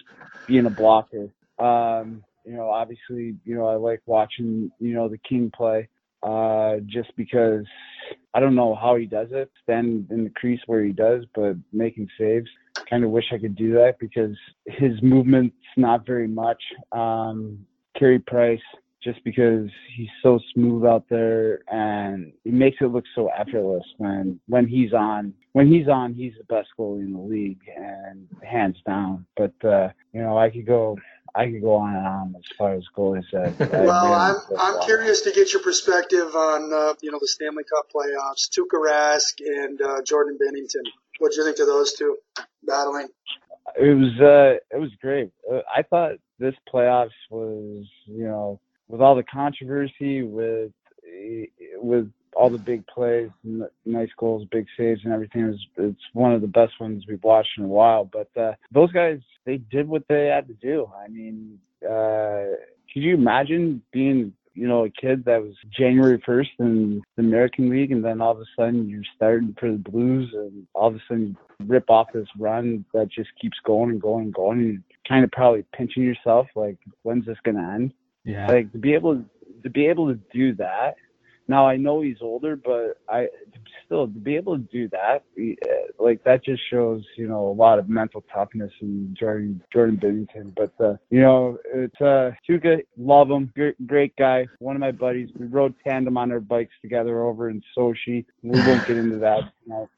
[0.47, 1.29] being a blocker.
[1.59, 5.89] Um you know, obviously, you know, I like watching, you know, the King play
[6.23, 7.65] uh, just because
[8.33, 11.55] I don't know how he does it, stand in the crease where he does, but
[11.71, 12.49] making saves.
[12.89, 16.61] kind of wish I could do that because his movement's not very much.
[16.91, 17.65] Um,
[17.97, 18.59] Carey Price,
[19.05, 24.39] just because he's so smooth out there and he makes it look so effortless when
[24.47, 25.33] when he's on.
[25.53, 29.25] When he's on, he's the best goalie in the league and hands down.
[29.37, 30.97] But uh, you know, I could go
[31.35, 33.31] I could go on and on as far as goalies.
[33.33, 33.51] Uh,
[33.85, 37.85] well, I'm I'm curious to get your perspective on uh, you know the Stanley Cup
[37.93, 38.49] playoffs.
[38.49, 40.89] Tuukka Rask and uh, Jordan Binnington
[41.19, 42.17] What do you think of those two
[42.63, 43.09] battling?
[43.79, 45.31] It was uh, it was great.
[45.51, 50.71] Uh, I thought this playoffs was you know with all the controversy with
[51.77, 53.29] with all the big plays,
[53.85, 55.43] nice goals, big saves, and everything.
[55.45, 58.03] It's, it's one of the best ones we've watched in a while.
[58.05, 60.89] But uh, those guys, they did what they had to do.
[61.01, 62.57] I mean, uh,
[62.93, 67.69] could you imagine being, you know, a kid that was January 1st in the American
[67.69, 70.95] League, and then all of a sudden you're starting for the Blues, and all of
[70.95, 74.59] a sudden you rip off this run that just keeps going and going and going,
[74.59, 77.93] and you're kind of probably pinching yourself, like, when's this going to end?
[78.25, 78.47] Yeah.
[78.47, 79.23] Like to be able
[79.63, 80.95] to be able to do that
[81.47, 83.27] now I know he's older, but I
[83.85, 85.23] still to be able to do that,
[85.99, 90.53] like that just shows you know a lot of mental toughness in Jordan Jordan Binnington.
[90.55, 94.91] But uh, you know it's uh Tuukka, love him, great, great guy, one of my
[94.91, 95.29] buddies.
[95.37, 98.25] We rode tandem on our bikes together over in Sochi.
[98.41, 99.51] We won't get into that.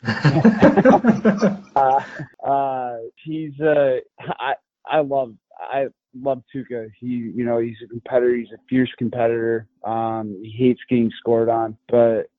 [1.75, 2.01] uh,
[2.45, 6.89] uh, he's uh I I love I love Tuukka.
[6.99, 8.35] He, you know, he's a competitor.
[8.35, 9.67] He's a fierce competitor.
[9.83, 12.29] Um, he hates getting scored on, but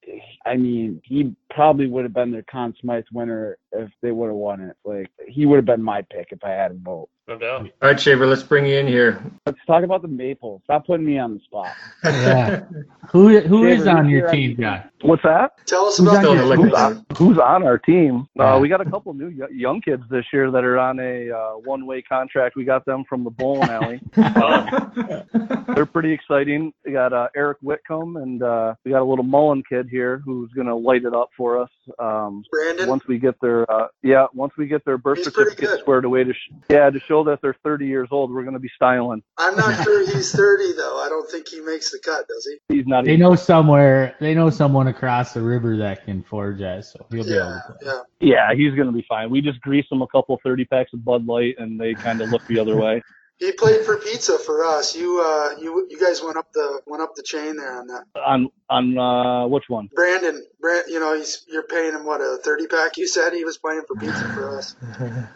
[0.44, 4.37] I mean, he probably would have been their Conn Smythe winner if they would have
[4.37, 4.76] won it.
[4.85, 7.09] Like, he would have been my pick if I had a vote.
[7.26, 7.62] No doubt.
[7.83, 9.22] All right, Shaver, let's bring you in here.
[9.44, 10.62] Let's talk about the Maples.
[10.64, 11.74] Stop putting me on the spot.
[12.02, 12.61] Yeah.
[13.11, 14.85] who who is Shaver, on your team, the- guy?
[15.02, 15.52] What's that?
[15.66, 18.26] Tell us Who's about on the your- Who's on, who's on our team?
[18.38, 21.50] Uh, we got a couple new young kids this year that are on a uh,
[21.64, 22.57] one-way contract.
[22.57, 24.01] We got them from the bowling alley.
[25.75, 26.73] They're pretty exciting.
[26.85, 30.51] We got uh, Eric Whitcomb, and uh, we got a little Mullen kid here who's
[30.53, 31.71] going to light it up for us.
[31.99, 32.88] Um, Brandon.
[32.88, 36.25] once we get their uh, yeah, once we get their birth He's certificate squared away
[36.25, 39.23] to sh- yeah to show that they're 30 years old, we're going to be styling.
[39.37, 40.99] I'm not sure he's 30 though.
[40.99, 42.75] I don't think he makes the cut, does he?
[42.77, 44.16] He's not They even know somewhere.
[44.21, 47.61] They know someone across the river that can forge us, so he'll be able Yeah,
[47.66, 47.92] to play.
[48.21, 48.49] yeah.
[48.51, 49.31] yeah, he's going to be fine.
[49.31, 52.31] We just grease them a couple 30 packs of Bud Light, and they kind of
[52.31, 53.03] look the other way.
[53.38, 54.96] He played for pizza for us.
[54.96, 58.05] You, uh, you, you guys went up the went up the chain there on that.
[58.27, 59.88] On on uh, which one?
[59.94, 62.96] Brandon, Brand, you know, he's you're paying him what a 30 pack.
[62.96, 64.74] You said he was playing for pizza for us.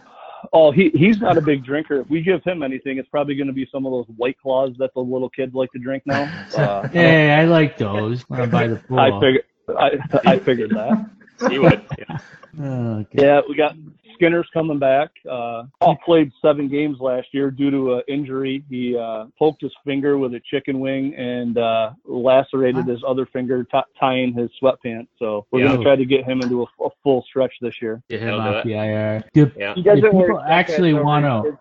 [0.53, 2.01] Oh, he he's not a big drinker.
[2.01, 4.73] If we give him anything, it's probably going to be some of those white claws
[4.79, 6.29] that the little kids like to drink now.
[6.57, 8.25] Uh, Hey, I like those.
[8.31, 8.99] I'm by the pool.
[8.99, 9.45] I figured
[9.79, 9.91] I
[10.27, 11.11] I figured that.
[11.51, 11.85] He would.
[11.99, 12.19] Yeah.
[12.61, 13.05] Oh.
[13.13, 13.77] Yeah, we got
[14.15, 15.11] Skinner's coming back.
[15.29, 18.63] Uh, he played seven games last year due to an injury.
[18.69, 23.65] He uh, poked his finger with a chicken wing and uh, lacerated his other finger,
[23.65, 25.09] t- tying his sweatpants.
[25.19, 25.69] So we're Yeah.
[25.69, 28.03] going to try to get him into a, a full stretch this year.
[28.11, 29.25] Get him off the IR.
[29.33, 29.75] Do, Yeah.
[29.75, 31.59] He doesn't do wear people actually want to?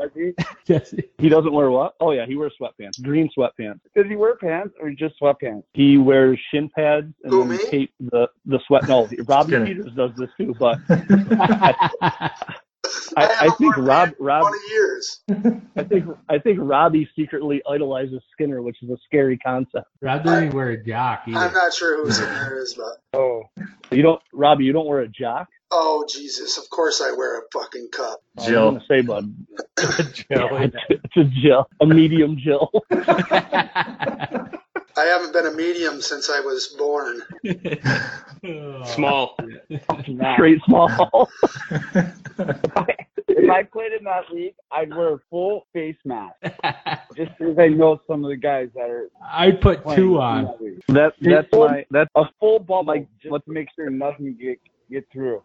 [0.00, 0.32] Does he?
[0.72, 1.02] Does he?
[1.18, 1.94] He doesn't wear what?
[2.00, 3.80] Oh yeah, he wears sweatpants, green sweatpants.
[3.94, 5.64] Does he wear pants or just sweatpants?
[5.74, 8.88] He wears shin pads and Who, then tape the the sweat.
[8.88, 10.78] No, Robbie Peters does this too, but
[13.16, 15.20] I, I haven't think worn Rob Rob years.
[15.76, 19.86] I think I think Robbie secretly idolizes Skinner, which is a scary concept.
[20.00, 23.42] Rob doesn't even wear a jock I'm not sure who's in there is, but Oh,
[23.90, 24.64] You don't, Robbie.
[24.64, 25.48] You don't wear a jock.
[25.70, 28.20] oh Jesus, of course I wear a fucking cup.
[28.38, 28.70] I was Jill.
[28.72, 29.34] gonna say, bud.
[29.78, 32.70] it's, it's a Jill, a medium Jill.
[35.00, 37.22] I haven't been a medium since I was born.
[38.94, 39.34] Small.
[40.34, 41.30] Straight small.
[41.70, 46.34] if I played in that league, I'd wear a full face mask
[47.16, 50.44] just because I know some of the guys that are I'd put two on.
[50.44, 50.82] that league.
[50.88, 54.58] That that's my that's A full bubble Like, just what- to make sure nothing get
[54.90, 55.42] get through.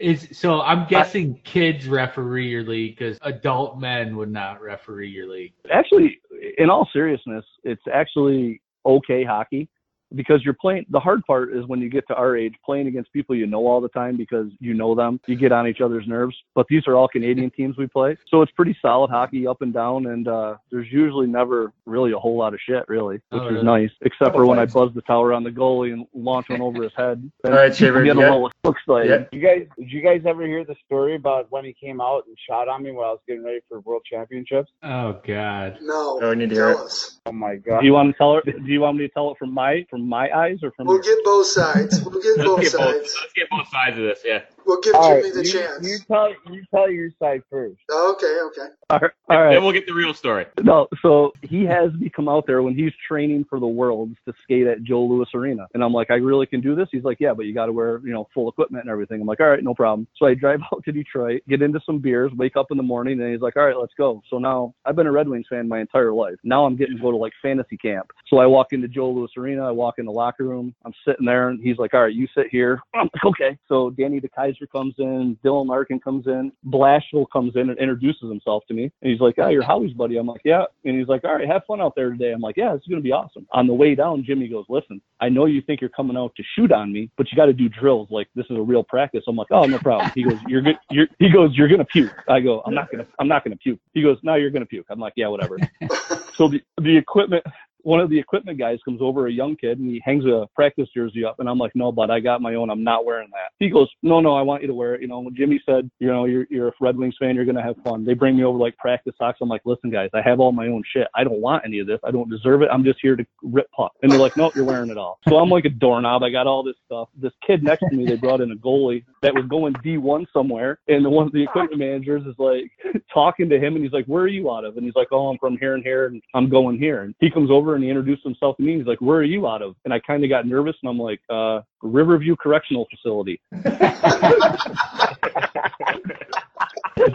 [0.00, 5.28] Is so I'm guessing kids referee your league because adult men would not referee your
[5.28, 5.52] league.
[5.70, 6.20] actually,
[6.56, 9.68] in all seriousness, it's actually okay hockey
[10.14, 10.86] because you're playing.
[10.90, 13.66] The hard part is when you get to our age, playing against people you know
[13.66, 15.20] all the time because you know them.
[15.26, 16.36] You get on each other's nerves.
[16.54, 19.72] But these are all Canadian teams we play, so it's pretty solid hockey up and
[19.72, 20.06] down.
[20.06, 23.52] And uh, there's usually never really a whole lot of shit, really, which Oh, is
[23.54, 23.64] really?
[23.64, 23.90] nice.
[24.02, 24.74] Except for when I fights.
[24.74, 27.30] buzz the tower on the goalie and launch one over his head.
[27.44, 28.24] All right, Shaver, Get a yeah.
[28.32, 29.06] little looks like.
[29.08, 29.24] Yeah.
[29.32, 32.36] You guys, did you guys ever hear the story about when he came out and
[32.48, 34.70] shot on me while I was getting ready for World Championships?
[34.82, 35.78] Oh God.
[35.82, 37.10] No, Oh, we need to hear tell it.
[37.26, 39.30] Oh my god Do you want to tell it Do you want me to tell
[39.30, 40.86] it from my from my eyes or from?
[40.86, 42.00] We'll get both sides.
[42.02, 43.16] We'll get both Let's get both, sides.
[43.20, 44.20] let's get both sides of this.
[44.24, 44.40] Yeah.
[44.70, 45.88] We'll give All right, Jimmy the you, chance.
[45.88, 47.80] you tell you tell your side first.
[47.90, 48.68] Okay, okay.
[48.88, 49.10] All right.
[49.28, 49.54] All right.
[49.54, 50.46] Then we'll get the real story.
[50.62, 54.34] No, so he has me come out there when he's training for the Worlds to
[54.44, 56.86] skate at Joe Louis Arena, and I'm like, I really can do this.
[56.92, 59.20] He's like, Yeah, but you got to wear you know full equipment and everything.
[59.20, 60.06] I'm like, All right, no problem.
[60.16, 63.20] So I drive out to Detroit, get into some beers, wake up in the morning,
[63.20, 64.22] and he's like, All right, let's go.
[64.30, 66.36] So now I've been a Red Wings fan my entire life.
[66.44, 68.06] Now I'm getting to go to like fantasy camp.
[68.28, 71.26] So I walk into Joe Louis Arena, I walk in the locker room, I'm sitting
[71.26, 72.80] there, and he's like, All right, you sit here.
[72.94, 73.58] I'm like, Okay.
[73.68, 78.64] So Danny DeKeyser comes in, Dylan Larkin comes in, Blashill comes in and introduces himself
[78.68, 80.16] to me, and he's like, Oh, you're Howie's buddy.
[80.16, 80.64] I'm like, Yeah.
[80.84, 82.32] And he's like, All right, have fun out there today.
[82.32, 83.46] I'm like, Yeah, this is gonna be awesome.
[83.52, 86.42] On the way down, Jimmy goes, Listen, I know you think you're coming out to
[86.56, 88.08] shoot on me, but you got to do drills.
[88.10, 89.24] Like this is a real practice.
[89.28, 90.10] I'm like, Oh, no problem.
[90.14, 90.78] He goes, You're good.
[90.90, 92.12] You're, he goes, You're gonna puke.
[92.28, 93.06] I go, I'm not gonna.
[93.18, 93.80] I'm not gonna puke.
[93.94, 94.86] He goes, No, you're gonna puke.
[94.90, 95.58] I'm like, Yeah, whatever.
[96.34, 97.44] so the the equipment
[97.82, 100.88] one of the equipment guys comes over, a young kid, and he hangs a practice
[100.94, 101.36] jersey up.
[101.38, 102.70] And I'm like, no, bud, I got my own.
[102.70, 103.52] I'm not wearing that.
[103.58, 105.02] He goes, no, no, I want you to wear it.
[105.02, 107.62] You know, Jimmy said, you know, you're, you're a Red Wings fan, you're going to
[107.62, 108.04] have fun.
[108.04, 109.38] They bring me over like practice socks.
[109.40, 111.08] I'm like, listen, guys, I have all my own shit.
[111.14, 112.00] I don't want any of this.
[112.04, 112.68] I don't deserve it.
[112.72, 113.92] I'm just here to rip puck.
[114.02, 115.18] And they're like, nope, you're wearing it all.
[115.28, 116.22] So I'm like a doorknob.
[116.22, 117.08] I got all this stuff.
[117.16, 120.78] This kid next to me, they brought in a goalie that was going D1 somewhere.
[120.88, 122.70] And the one of the equipment managers is like
[123.12, 124.76] talking to him and he's like, where are you out of?
[124.76, 127.02] And he's like, oh, I'm from here and here and I'm going here.
[127.02, 128.78] And he comes over and he introduced himself to me.
[128.78, 129.76] He's like, where are you out of?
[129.84, 133.40] And I kind of got nervous and I'm like, uh, Riverview Correctional Facility.
[133.52, 133.76] That's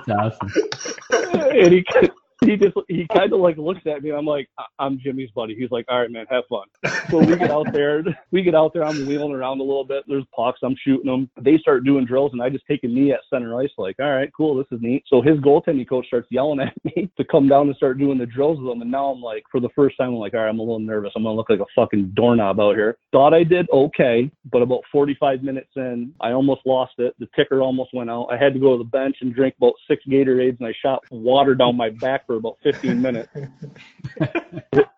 [0.09, 0.51] awesome.
[1.11, 1.83] and he
[2.43, 4.12] he just he kind of like looks at me.
[4.12, 5.56] I'm like, "I- I'm Jimmy's buddy.
[5.56, 6.65] He's like, all right, man, have fun.
[7.10, 8.04] So we get out there.
[8.32, 8.84] We get out there.
[8.84, 10.04] I'm wheeling around a little bit.
[10.08, 10.60] There's pucks.
[10.62, 11.30] I'm shooting them.
[11.39, 13.69] They start doing drills, and I just take a knee at center ice.
[13.78, 14.56] Like, all right, cool.
[14.58, 15.04] This is neat.
[15.08, 18.26] So his goaltending coach starts yelling at me to come down and start doing the
[18.26, 18.82] drills with them.
[18.82, 20.80] And now I'm like, for the first time, I'm like, all right, I'm a little
[20.80, 21.13] nervous.
[21.15, 22.98] I'm gonna look like a fucking doorknob out here.
[23.13, 27.15] Thought I did okay, but about 45 minutes in, I almost lost it.
[27.19, 28.28] The ticker almost went out.
[28.32, 31.04] I had to go to the bench and drink about six Gatorades, and I shot
[31.10, 33.29] water down my back for about 15 minutes.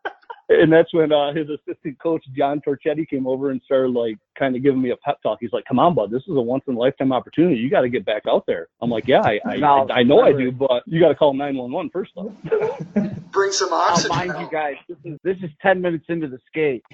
[0.50, 4.56] and that's when uh, his assistant coach John Torchetti came over and started like kind
[4.56, 5.40] of giving me a pep talk.
[5.42, 7.58] He's like, "Come on, bud, this is a once in a lifetime opportunity.
[7.60, 10.04] You got to get back out there." I'm like, "Yeah, I I, No, I, I
[10.04, 12.32] know I do, but you got to call 911 first off."
[13.32, 14.16] Bring some Now, oxygen.
[14.16, 14.42] mind out.
[14.42, 16.82] you guys, this is this is ten minutes into the skate.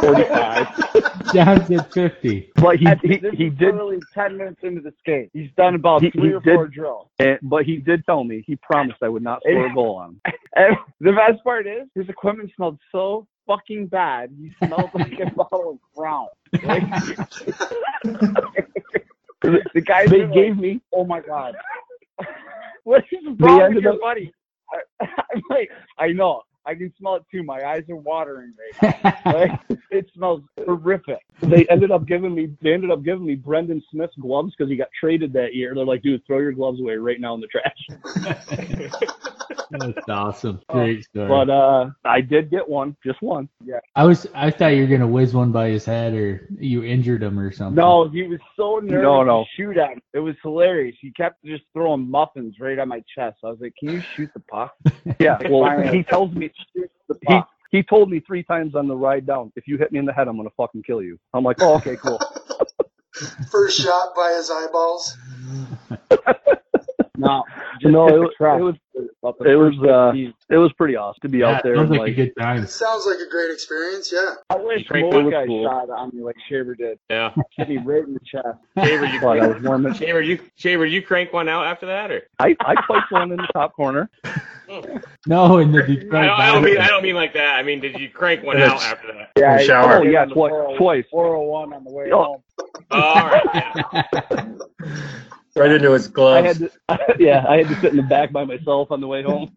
[0.00, 1.32] 45.
[1.34, 2.52] John did 50.
[2.56, 5.30] But he he, this he is did, literally ten minutes into the skate.
[5.32, 7.08] He's done about He- three he or did- four drills.
[7.18, 10.10] eh, but he did tell me he promised I would not score a goal on.
[10.10, 10.20] him.
[10.56, 14.30] And the best part is his equipment smelled so fucking bad.
[14.38, 16.28] He smelled like a bottle of Crown.
[16.62, 16.82] Like,
[19.42, 21.54] the guys They gave like, me "Oh my god,
[22.84, 24.32] what is wrong with your up- buddy?"
[25.00, 26.42] I, I'm like, I know.
[26.68, 27.42] I can smell it too.
[27.42, 28.52] My eyes are watering
[28.82, 29.14] right now.
[29.38, 31.18] Like, it smells horrific.
[31.42, 34.76] they ended up giving me they ended up giving me Brendan Smith's gloves because he
[34.76, 35.74] got traded that year.
[35.74, 38.90] They're like, dude, throw your gloves away right now in the trash.
[39.70, 40.60] That's awesome.
[40.68, 41.28] Great story.
[41.28, 43.48] But uh, I did get one, just one.
[43.64, 43.80] Yeah.
[43.96, 47.22] I was I thought you were gonna whiz one by his head or you injured
[47.22, 47.74] him or something.
[47.76, 49.44] No, he was so nervous No, no.
[49.44, 50.02] to shoot at me.
[50.14, 50.96] It was hilarious.
[51.00, 53.38] He kept just throwing muffins right at my chest.
[53.44, 54.74] I was like, "Can you shoot the puck?"
[55.20, 56.57] Yeah, well, he tells me Shoot the
[57.28, 57.40] he
[57.70, 60.12] he told me three times on the ride down, if you hit me in the
[60.12, 61.18] head, I'm gonna fucking kill you.
[61.34, 62.18] I'm like, oh, okay, cool.
[63.50, 65.16] First shot by his eyeballs.
[67.16, 67.44] No,
[67.80, 70.12] just no, it, was- it was About the it was, uh,
[70.48, 71.74] it was pretty awesome to be Yeah, out there.
[71.74, 72.64] sounds and, like, a good time.
[72.68, 74.12] Sounds like a great experience.
[74.12, 74.34] Yeah.
[74.48, 75.64] I wish Crank more was guys cool.
[75.64, 77.00] shot on me like Shaver did.
[77.10, 77.34] Yeah.
[77.56, 78.46] Hit me right in the chest.
[78.78, 79.94] Shaver, you But I was warming.
[79.98, 83.38] Shaver, you Shaver, you crank one out after that, or I I piped one in
[83.38, 84.08] the top corner.
[85.26, 87.54] No, in the I don't, I don't mean I don't mean like that.
[87.56, 89.30] I mean, did you crank one out after that?
[89.38, 89.94] Yeah, the shower.
[90.00, 90.50] Oh yeah, twice.
[90.50, 91.04] 401 Twice.
[91.10, 92.24] 401 on the way Oh.
[92.24, 92.42] home.
[92.90, 94.58] Oh, all right.
[95.58, 96.46] Right into his I gloves.
[96.46, 99.22] had to, yeah, I had to sit in the back by myself on the way
[99.22, 99.50] home.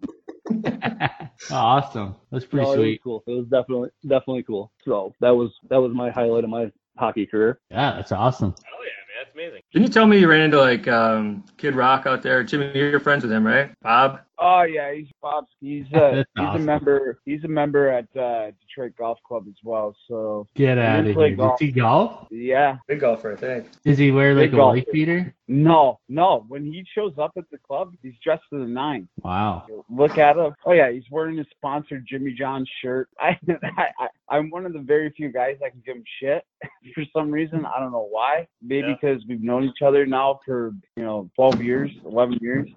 [1.52, 2.16] awesome.
[2.32, 3.04] That's pretty No, it was sweet.
[3.04, 3.24] cool.
[3.28, 4.72] It was definitely definitely cool.
[4.86, 7.60] So that was that was my highlight of my hockey career.
[7.70, 8.54] Yeah, that's awesome.
[8.58, 9.62] Oh yeah, man, that's amazing.
[9.74, 12.44] Didn't you tell me you ran into like um, Kid Rock out there?
[12.44, 13.72] Jimmy, you're friends with him, right?
[13.82, 14.20] Bob.
[14.44, 15.50] Oh yeah, he's Bob's.
[15.60, 16.62] He's uh, he's awesome.
[16.64, 17.20] a member.
[17.26, 19.96] He's a member at uh, Detroit Golf Club as well.
[20.08, 21.36] So Get out of here.
[21.36, 21.60] golf.
[21.60, 22.28] Does he golf?
[22.32, 23.68] yeah, Big golfer, I think.
[23.86, 24.78] Does he wear like Big a golfer.
[24.78, 25.36] wife beater?
[25.48, 26.46] no, no.
[26.48, 29.08] When he shows up at the club, he's dressed to the nine.
[29.22, 29.68] Wow.
[29.92, 30.56] Look at him.
[30.66, 33.10] Oh yeah, he's wearing his sponsored Jimmy John's shirt.
[33.20, 33.38] I,
[33.78, 34.08] I, I
[34.38, 36.44] I'm one of the very few guys that can give him shit
[36.96, 37.64] for some reason.
[37.66, 38.48] I don't know why.
[38.64, 38.96] Maybe Yeah.
[39.12, 42.70] Because we've known each other now for you know 12 years, 11 years,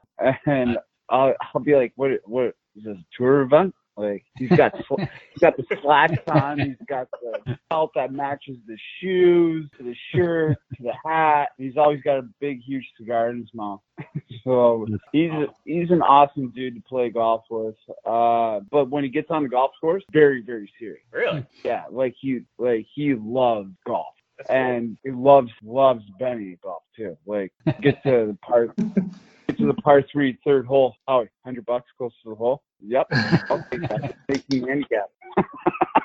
[0.46, 3.74] and I'll, I'll be like, what what is this a tour event?
[3.96, 8.56] Like he's got sl- he's got the slacks on, he's got the belt that matches
[8.66, 11.50] the shoes, to the shirt, to the hat.
[11.58, 13.80] He's always got a big, huge cigar in his mouth.
[14.44, 15.30] so he's
[15.64, 17.76] he's an awesome dude to play golf with.
[18.04, 21.04] Uh, but when he gets on the golf course, very, very serious.
[21.12, 21.46] Really?
[21.64, 24.14] Yeah, like he like he loves golf.
[24.38, 24.56] That's cool.
[24.56, 27.16] and he loves loves Benny golf too.
[27.26, 28.74] Like get to the part
[29.48, 30.94] get to the par three third hole.
[31.08, 32.62] Oh, hundred bucks close to the hole.
[32.80, 33.06] Yep.
[33.12, 34.14] I'll take that.
[34.28, 35.10] Make me handicap.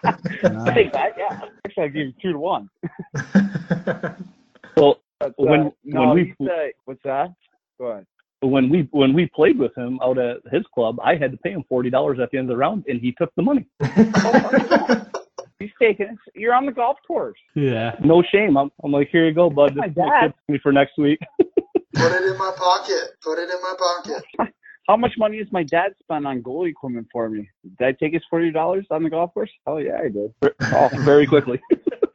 [0.03, 1.41] I'll take that, yeah.
[1.65, 2.69] Actually I give you two to one.
[4.77, 6.47] Well, But, uh, When- no, when we- he's,
[6.85, 7.33] what's that?
[7.79, 8.05] Go ahead.
[8.41, 11.51] when we when we played with him out at his club, I had to pay
[11.51, 13.65] him forty dollars at the end of the round, and he took the money.
[15.59, 16.17] He's taking it.
[16.35, 17.37] You're on the golf course.
[17.53, 17.95] Yeah.
[18.03, 18.57] No shame.
[18.57, 19.75] I'm, I'm like, here you go, bud.
[19.75, 20.27] My This dad.
[20.27, 21.19] is me for next week.
[21.95, 23.09] Put it in my pocket.
[23.21, 24.23] Put it in my pocket.
[24.87, 27.47] How much money has my dad spent on goalie equipment for me?
[27.77, 29.51] Did I take his forty dollars on the golf course?
[29.67, 30.33] Oh yeah, I did.
[30.73, 31.59] oh, very quickly.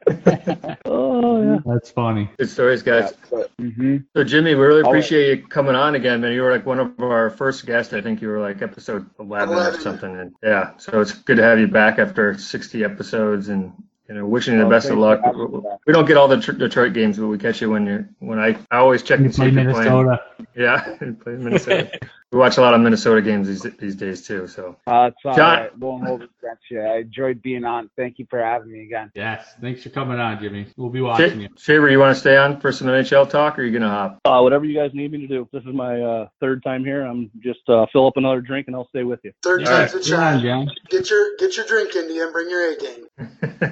[0.85, 1.59] oh yeah.
[1.65, 2.29] That's funny.
[2.37, 3.13] Good stories, guys.
[3.59, 4.97] hmm So Jimmy, we really All right.
[4.97, 6.31] appreciate you coming on again, man.
[6.33, 7.93] You were like one of our first guests.
[7.93, 10.19] I think you were like episode 11, or something.
[10.19, 13.73] And yeah, so it's good to have you back after 60 episodes and
[14.07, 15.21] you know, wishing you the Oh, best of luck.
[15.21, 15.79] for having me back.
[15.87, 18.37] We don't get all the tr- Detroit games, but we catch you when you're when
[18.39, 20.05] I I always check You to see if you're playing.
[20.05, 20.23] Minnesota.
[20.55, 21.89] Yeah, you play Minnesota.
[22.31, 24.47] we watch a lot of Minnesota games these these days too.
[24.47, 25.77] So Uh, it's all John- right.
[25.77, 26.29] Won't hold it.
[26.71, 27.89] I enjoyed being on.
[27.97, 29.11] Thank you for having me again.
[29.13, 29.53] Yes.
[29.61, 30.67] Thanks for coming on, Jimmy.
[30.77, 31.49] We'll be watching you.
[31.57, 33.89] Sh- Shaver, you want to stay on for some NHL talk, or are you gonna
[33.89, 34.19] hop?
[34.25, 35.47] Uh, whatever you guys need me to do.
[35.51, 37.01] This is my uh, third time here.
[37.03, 39.31] I'm just uh, fill up another drink and I'll stay with you.
[39.43, 39.89] Third All right.
[39.89, 40.43] time's the Good on, charm.
[40.67, 40.75] John.
[40.89, 43.07] Get your get your drink into you and bring your A game.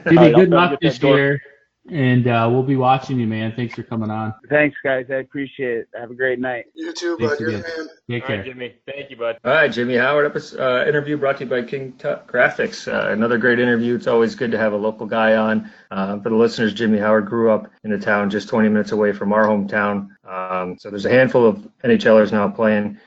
[0.06, 1.18] Jimmy, right, good luck this that door.
[1.18, 1.42] year.
[1.90, 3.54] And uh, we'll be watching you, man.
[3.58, 4.34] Thanks for coming on.
[4.50, 5.08] Thanks, guys.
[5.10, 5.90] I appreciate it.
[5.94, 6.66] Have a great night.
[6.76, 7.40] You too, Thanks bud.
[7.42, 7.64] You're the man.
[8.10, 8.44] Take All right, care.
[8.46, 8.76] Jimmy.
[8.86, 9.38] Thank you, bud.
[9.44, 12.88] All right, Jimmy Howard episode, uh, interview brought to you by King Tut Graphics.
[12.88, 13.96] Uh, another great interview.
[13.96, 15.70] It's always good to have a local guy on.
[15.92, 19.12] Uh, for the listeners, Jimmy Howard grew up in a town just 20 minutes away
[19.12, 20.08] from our hometown.
[20.26, 22.98] Um, so there's a handful of NHLers now playing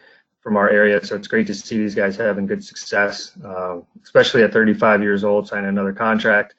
[0.43, 1.05] from our area.
[1.05, 5.25] So it's great to see these guys having good success, um, especially at 35 years
[5.25, 6.55] old, signing another contract.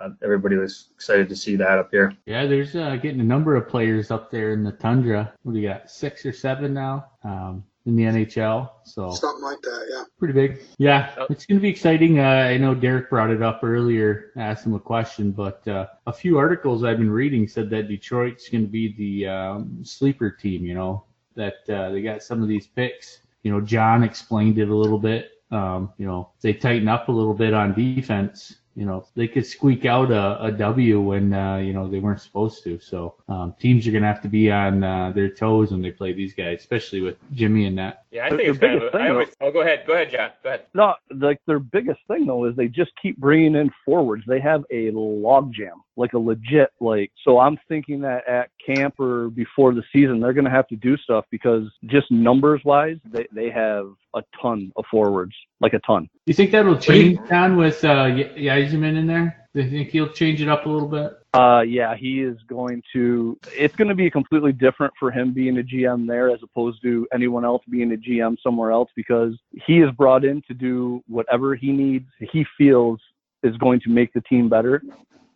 [0.00, 2.12] Uh, everybody was excited to see that up here.
[2.26, 5.32] Yeah, there's uh, getting a number of players up there in the tundra.
[5.42, 5.90] What do you got?
[5.90, 8.70] Six or seven now um, in the NHL.
[8.84, 10.04] So Something like that, yeah.
[10.18, 10.60] pretty big.
[10.78, 12.18] Yeah, it's going to be exciting.
[12.18, 16.12] Uh, I know Derek brought it up earlier, asked him a question, but uh, a
[16.12, 20.64] few articles I've been reading said that Detroit's going to be the um, sleeper team.
[20.64, 23.20] You know that uh, they got some of these picks.
[23.42, 25.30] You know, John explained it a little bit.
[25.50, 28.56] Um, you know, they tighten up a little bit on defense.
[28.80, 32.22] You know, they could squeak out a, a W when uh, you know they weren't
[32.22, 32.80] supposed to.
[32.80, 35.90] So um, teams are going to have to be on uh, their toes when they
[35.90, 38.04] play these guys, especially with Jimmy and that.
[38.10, 38.80] Yeah, I think the it's kind of.
[38.80, 39.84] biggest thing, I always, oh, go ahead.
[39.86, 40.30] Go ahead, John.
[40.42, 40.64] Go ahead.
[40.72, 44.24] No, like their biggest thing though is they just keep bringing in forwards.
[44.26, 47.12] They have a logjam, like a legit like.
[47.22, 50.76] So I'm thinking that at camp or before the season, they're going to have to
[50.76, 55.80] do stuff because just numbers wise, they they have a ton of forwards, like a
[55.80, 56.08] ton.
[56.26, 59.48] You think that'll change, down with uh, Y- Yzerman in there?
[59.54, 61.12] Do you think he'll change it up a little bit?
[61.34, 63.38] Uh, yeah, he is going to.
[63.52, 67.06] It's going to be completely different for him being a GM there as opposed to
[67.12, 69.34] anyone else being a GM somewhere else because
[69.66, 72.06] he is brought in to do whatever he needs.
[72.32, 73.00] He feels
[73.42, 74.82] is going to make the team better,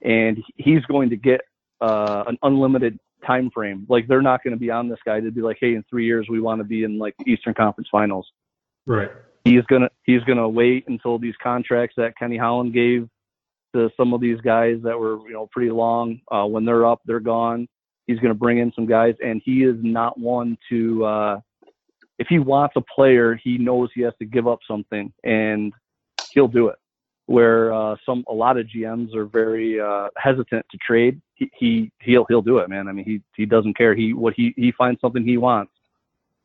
[0.03, 1.41] and he's going to get
[1.81, 3.87] uh, an unlimited time frame.
[3.89, 6.07] Like they're not going to be on this guy to be like, hey, in three
[6.07, 8.27] years we want to be in like the Eastern Conference Finals.
[8.87, 9.11] Right.
[9.45, 13.09] He's gonna he's gonna wait until these contracts that Kenny Holland gave
[13.75, 16.21] to some of these guys that were you know pretty long.
[16.31, 17.69] Uh, when they're up, they're gone.
[18.07, 21.05] He's to bring in some guys, and he is not one to.
[21.05, 21.41] Uh,
[22.19, 25.73] if he wants a player, he knows he has to give up something, and
[26.33, 26.77] he'll do it.
[27.27, 31.93] Where uh, some a lot of GMs are very uh, hesitant to trade, he, he
[32.01, 32.89] he'll he'll do it, man.
[32.89, 33.95] I mean, he he doesn't care.
[33.95, 35.73] He what he he finds something he wants,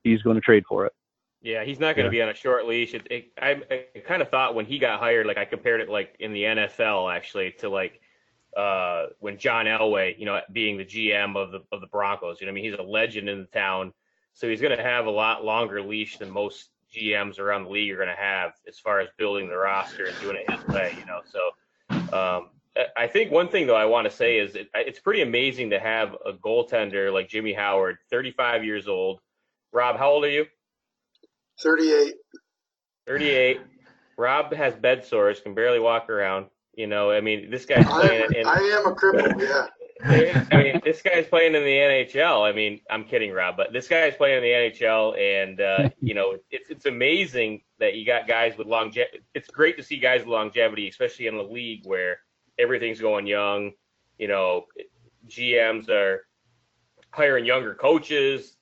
[0.04, 0.94] he's going to trade for it.
[1.42, 2.94] Yeah, he's not going to be on a short leash.
[2.94, 5.90] It, it, I, I kind of thought when he got hired, like I compared it
[5.90, 8.02] like in the NFL actually to like
[8.58, 12.42] uh, when John Elway, you know, being the GM of the of the Broncos.
[12.42, 13.94] You know, I mean, he's a legend in the town,
[14.34, 17.92] so he's going to have a lot longer leash than most GMs around the league
[17.92, 20.94] are going to have as far as building the roster and doing it his way.
[21.00, 21.52] You know, so
[22.18, 25.22] um, I- I think one thing though I want to say is it, it's pretty
[25.22, 29.22] amazing to have a goaltender like Jimmy Howard, 35 years old.
[29.72, 30.46] Rob, how old are you?
[31.62, 32.14] 38.
[33.08, 33.62] 38.
[34.18, 36.48] Rob has bed sores, can barely walk around.
[36.76, 38.48] You know, I mean, this guy's I playing am, in.
[38.48, 39.68] I am a cripple, yeah.
[40.02, 42.48] I mean, this guy's playing in the NHL.
[42.48, 46.14] I mean, I'm kidding, Rob, but this guy's playing in the NHL, and uh, you
[46.14, 49.20] know, it's it's amazing that you got guys with longevity.
[49.34, 52.20] It's great to see guys with longevity, especially in a league where
[52.58, 53.72] everything's going young.
[54.18, 54.66] You know,
[55.28, 56.26] GMs are
[57.12, 58.56] hiring younger coaches,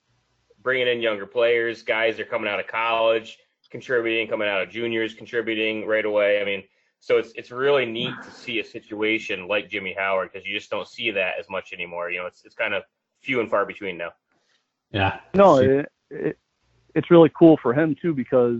[0.68, 1.82] bringing in younger players.
[1.82, 3.38] Guys that are coming out of college,
[3.72, 6.41] contributing, coming out of juniors, contributing right away.
[6.41, 6.61] I mean,
[6.99, 10.70] so it's it's really neat to see a situation like Jimmy Howard because you just
[10.70, 12.11] don't see that as much anymore.
[12.11, 12.84] You know, it's it's kind of
[13.22, 14.09] few and far between now.
[14.91, 15.22] Yeah.
[15.34, 16.38] No, it, it,
[16.95, 18.59] it's really cool for him too because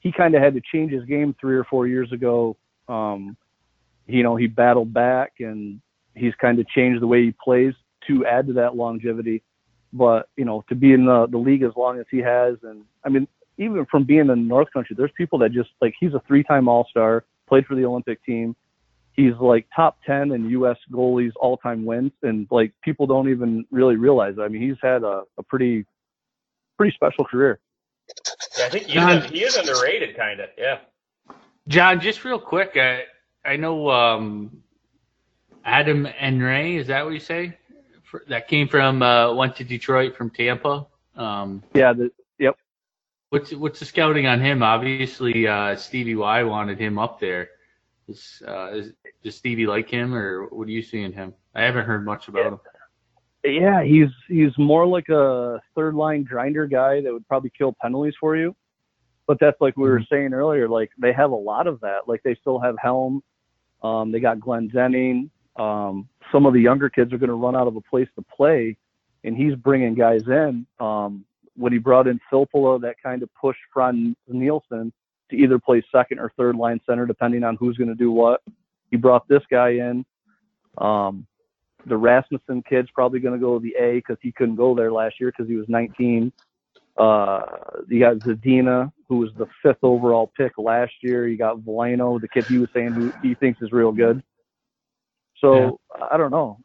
[0.00, 2.54] he kind of had to change his game three or four years ago.
[2.86, 3.34] Um,
[4.06, 5.80] you know, he battled back and
[6.14, 7.72] he's kind of changed the way he plays
[8.08, 9.42] to add to that longevity.
[9.92, 12.84] But you know, to be in the the league as long as he has, and
[13.04, 13.26] I mean,
[13.58, 16.68] even from being in the North Country, there's people that just like he's a three-time
[16.68, 18.54] All-Star, played for the Olympic team.
[19.12, 20.76] He's like top 10 in U.S.
[20.90, 24.34] goalies all-time wins, and like people don't even really realize.
[24.38, 24.42] It.
[24.42, 25.84] I mean, he's had a, a pretty
[26.78, 27.58] pretty special career.
[28.56, 30.48] Yeah, I think he is, he is underrated, kind of.
[30.56, 30.78] Yeah.
[31.68, 33.04] John, just real quick, I
[33.44, 34.62] I know um,
[35.64, 37.56] Adam Enray, is that what you say?
[38.10, 40.84] For, that came from uh, went to Detroit from Tampa.
[41.14, 42.56] Um, Yeah, the, yep.
[43.28, 44.64] what's what's the scouting on him?
[44.64, 47.50] Obviously, uh, Stevie Y wanted him up there.
[48.08, 48.92] Is, uh, is,
[49.22, 51.34] does Stevie like him, or what do you see in him?
[51.54, 52.60] I haven't heard much about him.
[53.44, 58.14] Yeah, he's he's more like a third line grinder guy that would probably kill penalties
[58.18, 58.56] for you.
[59.28, 62.08] But that's like we were saying earlier, like they have a lot of that.
[62.08, 63.22] Like they still have Helm,
[63.84, 65.30] um, they got Glendening.
[65.60, 68.22] Um, some of the younger kids are going to run out of a place to
[68.22, 68.76] play,
[69.24, 70.66] and he's bringing guys in.
[70.78, 71.24] Um,
[71.56, 74.92] when he brought in Filppula, that kind of pushed Frans Nielsen
[75.30, 78.40] to either play second or third line center, depending on who's going to do what.
[78.90, 80.04] He brought this guy in.
[80.78, 81.26] Um,
[81.86, 84.92] the Rasmussen kid's probably going to go to the A because he couldn't go there
[84.92, 86.32] last year because he was 19.
[86.96, 87.40] Uh,
[87.88, 91.28] you got Zadina, who was the fifth overall pick last year.
[91.28, 94.22] You got Veleno, the kid he was saying who he thinks is real good.
[95.40, 95.80] So
[96.10, 96.58] I don't know.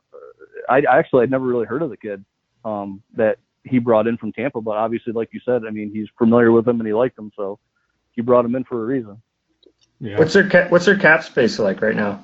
[0.70, 2.24] I, I actually I'd never really heard of the kid
[2.64, 6.08] um, that he brought in from Tampa, but obviously, like you said, I mean he's
[6.18, 7.60] familiar with him and he liked him, so
[8.12, 9.22] he brought him in for a reason.
[10.00, 10.18] Yeah.
[10.18, 12.24] What's their ca- what's their cap space like right now?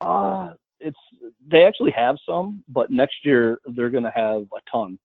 [0.00, 0.98] Uh, it's
[1.46, 4.98] they actually have some, but next year they're going to have a ton.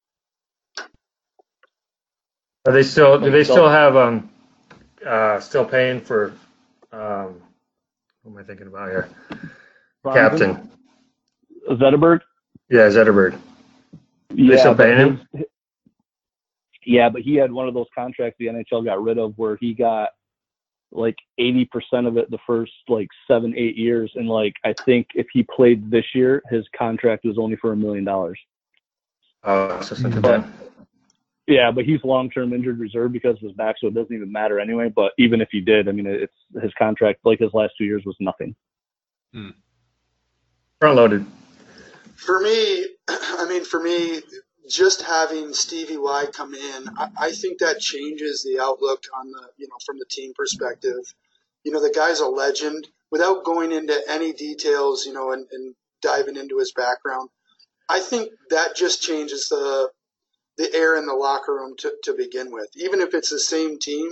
[2.65, 4.29] Are they still do they still have um
[5.05, 6.33] uh still paying for
[6.91, 7.41] um
[8.24, 9.09] what am I thinking about here?
[10.05, 10.69] Captain.
[11.69, 12.22] Zetterberg.
[12.69, 13.39] Yeah, Zetterberg.
[14.34, 15.28] Yeah, still but him?
[15.34, 15.45] his-
[16.86, 19.74] Yeah, but he had one of those contracts the NHL got rid of where he
[19.74, 20.09] got
[20.91, 24.11] like 80% of it the first like seven, eight years.
[24.15, 27.78] And like, I think if he played this year, his contract was only for a
[27.78, 28.39] million dollars.
[29.43, 30.22] Oh, so something hmm.
[30.22, 30.53] But- bad.
[31.47, 34.59] Yeah, but he's long-term injured reserve because of his back, so it doesn't even matter
[34.59, 34.89] anyway.
[34.89, 38.03] But even if he did, I mean, it's his contract, like his last two years,
[38.05, 38.55] was nothing.
[39.33, 39.49] Hmm.
[40.79, 41.25] Front loaded.
[42.15, 44.21] For me, I mean, for me,
[44.69, 49.47] just having Stevie Y come in, I, I think that changes the outlook on the,
[49.57, 51.13] you know, from the team perspective.
[51.63, 52.87] You know, the guy's a legend.
[53.11, 57.29] Without going into any details, you know, and, and diving into his background,
[57.89, 59.91] I think that just changes the
[60.57, 62.69] the air in the locker room to, to begin with.
[62.75, 64.11] Even if it's the same team,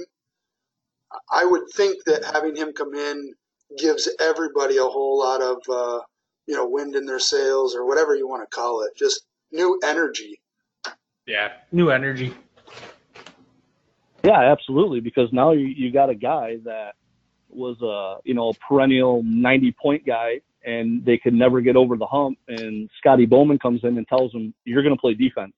[1.32, 3.34] I would think that having him come in
[3.78, 6.02] gives everybody a whole lot of uh,
[6.48, 8.92] you know wind in their sails or whatever you want to call it.
[8.98, 9.22] Just
[9.52, 10.40] new energy.
[11.26, 12.34] Yeah, new energy.
[14.24, 15.00] Yeah, absolutely.
[15.00, 16.96] Because now you, you got a guy that
[17.50, 21.98] was a you know a perennial 90 point guy, and they could never get over
[21.98, 22.38] the hump.
[22.48, 25.54] And Scotty Bowman comes in and tells him, "You're going to play defense.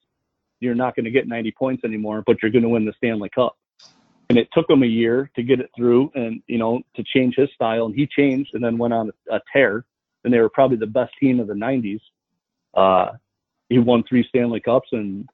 [0.62, 3.30] You're not going to get 90 points anymore, but you're going to win the Stanley
[3.30, 3.58] Cup."
[4.30, 7.36] And it took him a year to get it through, and you know to change
[7.36, 7.88] his style.
[7.88, 9.86] And he changed, and then went on a tear.
[10.24, 12.00] And they were probably the best team of the 90s.
[12.76, 13.14] Uh,
[13.70, 15.28] he won three Stanley Cups, and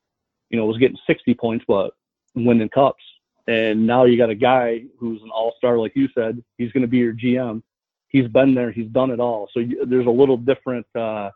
[0.50, 1.92] you know was getting 60 points, but
[2.36, 3.04] winning cups.
[3.48, 6.44] And now you got a guy who's an all-star, like you said.
[6.58, 7.64] He's going to be your GM.
[8.10, 8.72] He's been there.
[8.72, 9.50] He's done it all.
[9.54, 11.32] So you, there's a little different, uh,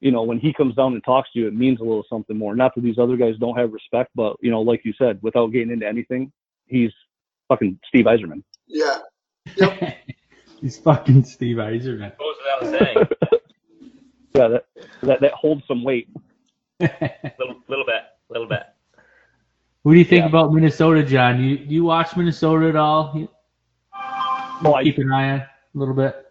[0.00, 2.36] you know, when he comes down and talks to you, it means a little something
[2.36, 2.54] more.
[2.56, 5.48] Not that these other guys don't have respect, but you know, like you said, without
[5.48, 6.32] getting into anything,
[6.66, 6.92] he's
[7.48, 8.42] fucking Steve Yzerman.
[8.66, 8.98] Yeah,
[10.60, 12.12] He's fucking Steve Yzerman.
[12.18, 13.06] Goes without saying.
[14.34, 14.64] Yeah, that
[15.02, 16.08] that, that holds some weight.
[16.80, 18.62] little little bit, little bit.
[19.82, 20.28] What do you think Yeah.
[20.28, 21.42] about Minnesota, John?
[21.42, 23.12] You you watch Minnesota at all?
[23.16, 23.28] You
[24.62, 26.29] Well, I, keep an eye on a little bit.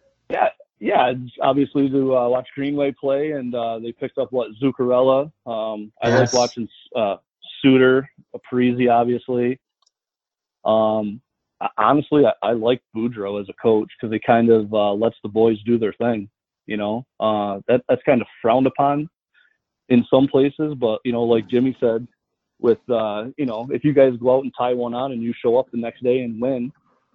[0.79, 1.13] Yeah.
[1.41, 5.31] Obviously, to uh, watch Greenway play, and uh, they picked up what Zuccarello.
[5.45, 6.19] Um, I Yes.
[6.19, 7.17] like watching uh,
[7.61, 8.09] Suter,
[8.51, 9.59] Parise, obviously.
[10.65, 11.21] Um,
[11.77, 15.29] honestly, I, I like Boudreau as a coach because he kind of uh, lets the
[15.29, 16.29] boys do their thing.
[16.65, 19.09] You know, uh, that that's kind of frowned upon
[19.89, 22.07] in some places, but you know, like Jimmy said,
[22.59, 25.33] with uh, you know, if you guys go out and tie one on and you
[25.41, 26.71] show up the next day and win,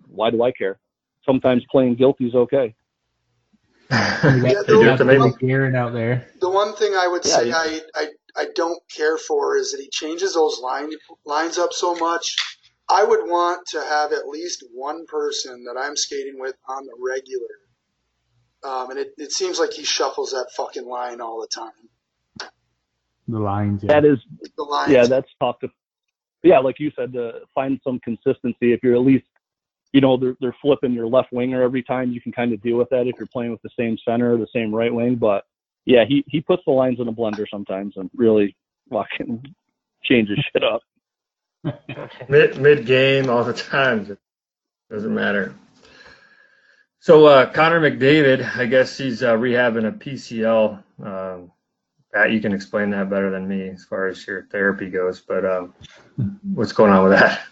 [0.08, 0.78] why do I care?
[1.24, 2.74] Sometimes playing guilty is okay.
[3.91, 3.97] You
[4.47, 6.26] Yeah, got, the- you got the main- out there.
[6.41, 7.57] The one thing I would Yeah, say yeah.
[7.57, 10.91] I, I I don't care for is that he changes those line
[11.24, 12.37] lines up so much.
[12.89, 16.93] I would want to have at least one person that I'm skating with on the
[17.01, 17.47] regular.
[18.64, 22.49] Um, and it, it seems like he shuffles that fucking line all the time.
[23.28, 23.82] The lines.
[23.85, 24.01] Yeah.
[24.01, 24.18] That is
[24.57, 24.93] The lines.
[24.93, 25.68] yeah, that's tough to.
[26.43, 28.72] Yeah, like you said, to find some consistency.
[28.72, 29.24] If you're at least,
[29.95, 32.76] you know, they're they're flipping your left winger every time, you can kind of deal
[32.76, 35.14] with that if you're playing with the same center or the same right wing.
[35.14, 35.45] But
[35.86, 38.57] yeah, he he puts the lines in a blender sometimes and really
[38.90, 39.55] fucking
[40.03, 40.82] changes shit up.
[42.28, 44.01] mid mid game all the time.
[44.11, 44.18] It
[44.90, 45.55] doesn't matter.
[46.99, 50.82] So uh, Connor McDavid, I guess he's uh, rehabbing a PCL.
[51.05, 51.53] Um,
[52.12, 55.20] Pat, you can explain that better than me as far as your therapy goes.
[55.20, 55.74] But um,
[56.53, 57.42] what's going on with that?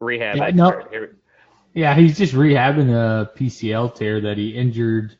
[0.00, 0.36] Rehab.
[0.36, 0.68] Yeah, no.
[0.70, 1.18] expert.
[1.74, 5.16] Yeah, he's just rehabbing a PCL tear that he injured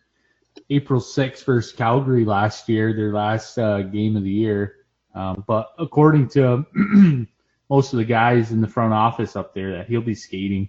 [0.68, 4.76] April 6th versus Calgary last year, their last uh, game of the year.
[5.14, 6.66] Um, but according to
[7.70, 10.68] most of the guys in the front office up there, that he'll be skating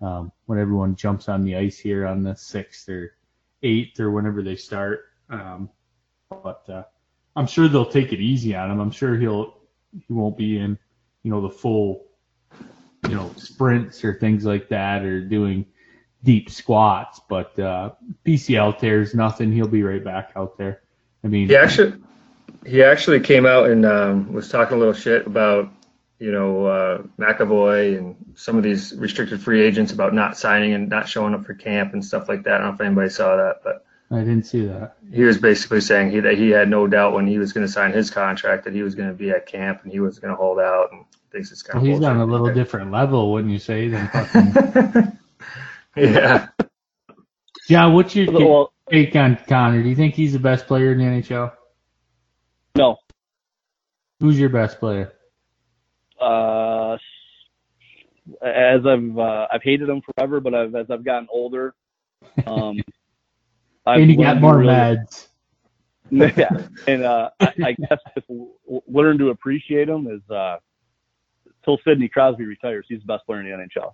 [0.00, 3.16] um, when everyone jumps on the ice here on the 6th or
[3.64, 5.06] 8th or whenever they start.
[5.30, 5.68] Um,
[6.28, 6.84] but uh,
[7.34, 8.80] I'm sure they'll take it easy on him.
[8.80, 9.58] I'm sure he'll
[9.92, 10.78] he won't be in
[11.22, 12.06] you know the full
[13.08, 15.66] you know sprints or things like that or doing
[16.22, 17.90] deep squats but uh
[18.26, 19.52] PCL tears nothing.
[19.52, 20.82] He'll be right back out there.
[21.22, 21.94] I mean He actually
[22.66, 25.70] he actually came out and um, was talking a little shit about
[26.18, 30.88] you know uh, McAvoy and some of these restricted free agents about not signing and
[30.88, 32.54] not showing up for camp and stuff like that.
[32.54, 34.96] I don't know if anybody saw that, but I didn't see that.
[35.12, 37.72] he was basically saying he, that he had no doubt when he was going to
[37.72, 40.30] sign his contract that he was going to be at camp and he was going
[40.30, 41.04] to hold out and
[41.34, 44.08] thinks it's kind well, of he's on a little different level wouldn't you say than
[44.12, 45.18] fucking
[45.96, 46.48] yeah.
[47.68, 49.82] John what's your Well, take on Connor?
[49.82, 51.52] Do you think he's the best player in the NHL
[52.76, 52.96] no,
[54.20, 55.12] who's your best player?
[56.20, 56.96] Uh,
[58.42, 61.74] as I've uh, I've hated him forever, but I've, as I've gotten older,
[62.46, 62.78] um,
[63.86, 65.28] I've and he got more really- meds.
[66.10, 66.50] Yeah,
[66.86, 68.50] and uh, I, I guess if w-
[68.86, 70.58] learn to appreciate him is uh,
[71.64, 73.92] till Sidney Crosby retires, he's the best player in the NHL.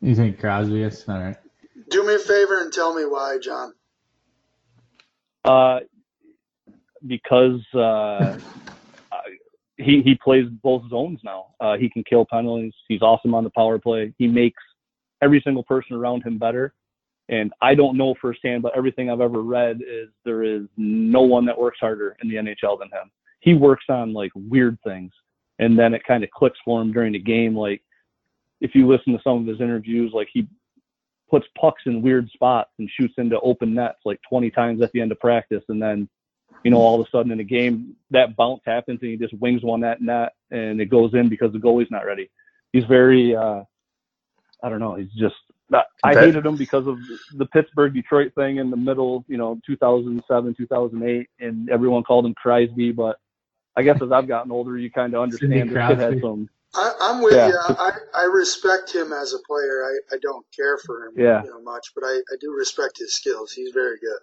[0.00, 1.36] you think Crosby is all right
[1.88, 3.72] Do me a favor and tell me why, John.
[5.44, 5.80] Uh,
[7.06, 8.38] because uh,
[9.80, 11.46] he he plays both zones now.
[11.60, 12.74] Uh, he can kill penalties.
[12.88, 14.12] He's awesome on the power play.
[14.18, 14.62] He makes
[15.22, 16.74] every single person around him better.
[17.28, 21.46] And I don't know firsthand, but everything I've ever read is there is no one
[21.46, 23.10] that works harder in the NHL than him.
[23.38, 25.12] He works on like weird things,
[25.60, 27.54] and then it kind of clicks for him during the game.
[27.54, 27.82] Like
[28.60, 30.48] if you listen to some of his interviews, like he
[31.30, 35.00] puts pucks in weird spots and shoots into open nets like 20 times at the
[35.00, 36.08] end of practice, and then
[36.64, 39.34] you know all of a sudden in a game that bounce happens and he just
[39.34, 42.30] wings one that net and it goes in because the goalie's not ready.
[42.72, 43.62] He's very uh
[44.62, 45.36] I don't know, he's just
[45.70, 46.98] not, I hated him because of
[47.36, 52.34] the Pittsburgh Detroit thing in the middle, you know, 2007, 2008 and everyone called him
[52.34, 53.18] Crosby, but
[53.80, 56.04] I guess as I've gotten older you kind of understand this kid Crosby.
[56.04, 57.48] has some I, I'm with Yeah.
[57.48, 57.58] you.
[57.58, 59.84] I, I respect him as a player.
[59.84, 61.42] I, I don't care for him Yeah.
[61.42, 63.52] you know, much, but I, I do respect his skills.
[63.52, 64.20] He's very good.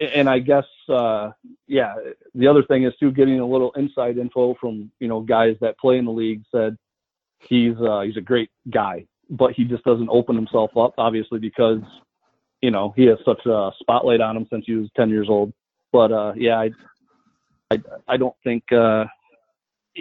[0.00, 1.30] and I guess uh
[1.68, 1.94] yeah,
[2.34, 5.78] the other thing is too getting a little inside info from, you know, guys that
[5.78, 6.76] play in the league said
[7.40, 11.80] he's uh he's a great guy, but he just doesn't open himself up obviously because
[12.62, 15.52] you know, he has such a spotlight on him since he was 10 years old.
[15.92, 16.70] But uh yeah, I
[17.70, 19.04] I I don't think uh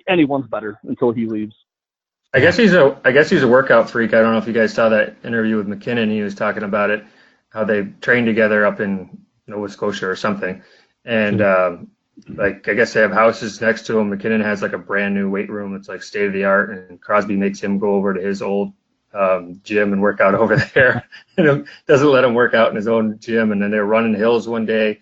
[0.07, 1.55] anyone's better until he leaves.
[2.34, 4.13] I guess he's a I guess he's a workout freak.
[4.13, 6.09] I don't know if you guys saw that interview with MacKinnon.
[6.09, 7.03] He was talking about it,
[7.49, 10.61] how they trained together up in Nova Scotia or something,
[11.05, 11.91] and um,
[12.28, 14.09] like I guess they have houses next to him.
[14.09, 15.76] MacKinnon has like a brand new weight room.
[15.76, 18.74] It's like state of the art, and Crosby makes him go over to his old
[19.13, 21.07] um, gym and work out over there.
[21.38, 23.51] and doesn't let him work out in his own gym.
[23.51, 24.99] And then they're running hills one day,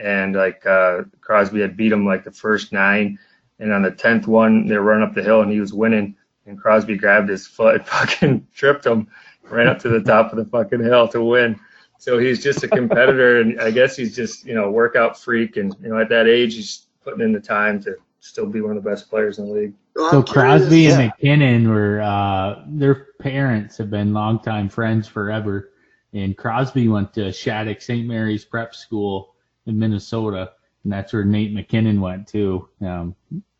[0.00, 3.18] and like uh, Crosby had beat him like the first nine,
[3.58, 6.58] and on the tenth one they're running up the hill and he was winning and
[6.60, 9.08] Crosby grabbed his foot and fucking tripped him
[9.44, 11.58] ran up to the top of the fucking hill to win.
[11.98, 15.56] So he's just a competitor, and I guess he's just you know a workout freak,
[15.56, 18.76] and you know at that age he's putting in the time to still be one
[18.76, 19.74] of the best players in the league.
[19.96, 25.08] Well, So I'm curious- Crosby and MacKinnon were uh, they're parents have been longtime friends
[25.08, 25.72] forever.
[26.12, 28.06] And Crosby went to Shattuck St.
[28.06, 29.34] Mary's Prep School
[29.70, 30.52] in Minnesota,
[30.84, 32.68] and that's where Nate MacKinnon went too.
[32.80, 33.14] Um,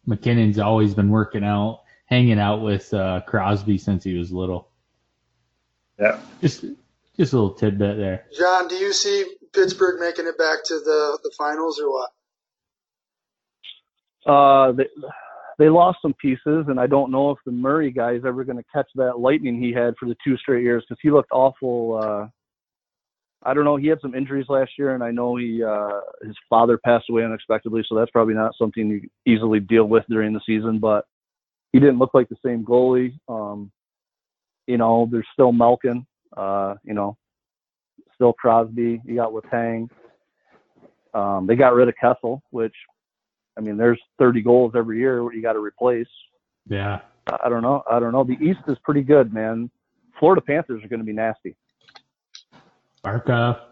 [0.06, 4.68] MacKinnon's always been working out, hanging out with uh, Crosby since he was little.
[5.98, 6.18] Yeah.
[6.40, 6.64] Just
[7.16, 8.26] just a little tidbit there.
[8.36, 12.10] John, do you see Pittsburgh making it back to the the finals or what?
[14.26, 14.86] Uh, they,
[15.58, 18.58] they lost some pieces, and I don't know if the Murray guy is ever going
[18.58, 22.00] to catch that lightning he had for the two straight years because he looked awful.
[22.02, 22.28] Uh,
[23.42, 23.76] I don't know.
[23.76, 27.24] He had some injuries last year, and I know he uh, his father passed away
[27.24, 30.78] unexpectedly, so that's probably not something you easily deal with during the season.
[30.78, 31.06] But
[31.72, 33.18] he didn't look like the same goalie.
[33.28, 33.70] Um,
[34.66, 36.06] you know, there's still Malkin.
[36.36, 37.16] Uh, you know,
[38.14, 39.00] still Crosby.
[39.04, 39.88] You got Letang.
[41.14, 42.74] Um, they got rid of Kessel, which
[43.56, 46.06] I mean, there's 30 goals every year you got to replace.
[46.68, 47.00] Yeah.
[47.42, 47.82] I don't know.
[47.90, 48.24] I don't know.
[48.24, 49.70] The East is pretty good, man.
[50.18, 51.56] Florida Panthers are going to be nasty.
[53.02, 53.66] Barca.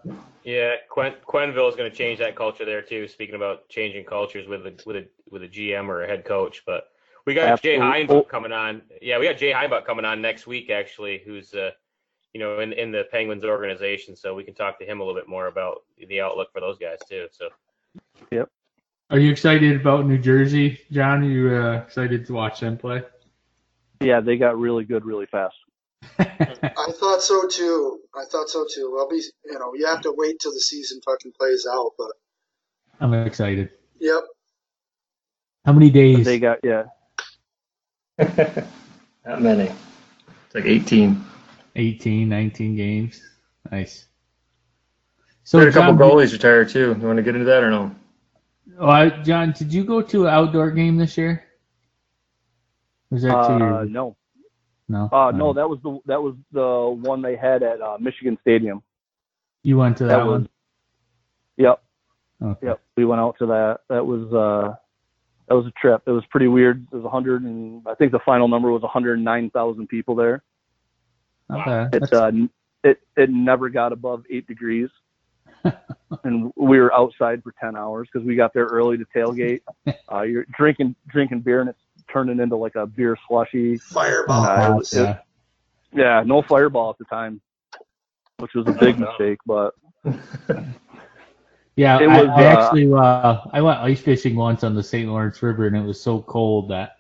[0.44, 3.08] Yeah, Quen, Quenneville is going to change that culture there too.
[3.08, 6.62] Speaking about changing cultures with a with a with a GM or a head coach,
[6.66, 6.88] but
[7.26, 7.84] we got Absolutely.
[7.84, 8.82] Jay Heinbuch coming on.
[9.02, 11.70] Yeah, we got Jay Heinbuch coming on next week actually, who's uh,
[12.32, 15.18] you know in in the Penguins organization, so we can talk to him a little
[15.18, 17.26] bit more about the outlook for those guys too.
[17.30, 17.50] So
[18.32, 18.50] Yep.
[19.10, 21.22] Are you excited about New Jersey, John?
[21.22, 23.02] Are you uh, excited to watch them play?
[24.00, 25.56] Yeah, they got really good really fast.
[26.18, 28.00] I thought so too.
[28.14, 28.96] I thought so too.
[28.98, 32.12] I'll be, you know, you have to wait till the season fucking plays out, but
[33.00, 33.70] I'm excited.
[34.00, 34.22] yep.
[35.64, 36.24] How many days?
[36.24, 36.84] They got yeah.
[39.26, 39.70] Not many.
[40.46, 41.24] It's like 18.
[41.76, 43.22] 18, 19 games.
[43.70, 44.06] Nice.
[45.44, 46.96] So So, a couple John, goalies retired too.
[47.00, 47.94] You want to get into that or no?
[48.78, 51.44] oh, I- John, did you go to an outdoor game this year?
[53.10, 53.90] Was that two Uh, years?
[53.90, 54.16] no,
[54.88, 55.08] No.
[55.12, 58.82] uh, no, that was the that was the one they had at uh, Michigan Stadium.
[59.62, 60.48] You went to that, That was one?
[61.58, 61.82] Yep,
[62.42, 62.66] Okay.
[62.68, 62.80] yep.
[62.96, 63.80] We went out to that.
[63.88, 64.74] That was uh,
[65.48, 66.02] that was a trip.
[66.06, 66.86] It was pretty weird.
[66.90, 70.42] It was 100 and I think the final number was 109,000 people there.
[71.48, 71.94] Bad.
[71.94, 72.30] It uh,
[72.84, 74.88] it it never got above eight degrees,
[76.24, 79.60] and we were outside for ten hours because we got there early to tailgate.
[80.10, 81.78] Uh, you're drinking drinking beer and it's
[82.12, 83.76] turning into like a beer slushy.
[83.78, 84.44] Fireball.
[84.44, 85.18] Uh, it was- it- yeah.
[85.90, 87.40] Yeah, no fireball at the time,
[88.38, 89.38] which was a big mistake.
[89.46, 89.72] But
[91.76, 94.82] Yeah, It I, was, I uh, actually uh, I went ice fishing once on the
[94.82, 95.08] St.
[95.08, 96.96] Lawrence River, and it was so cold that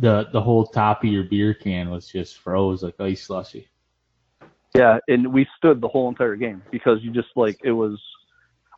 [0.00, 3.68] the the whole top of your beer can was just froze like ice slushy.
[4.76, 8.00] yeah, and we stood the whole entire game because you just like it was.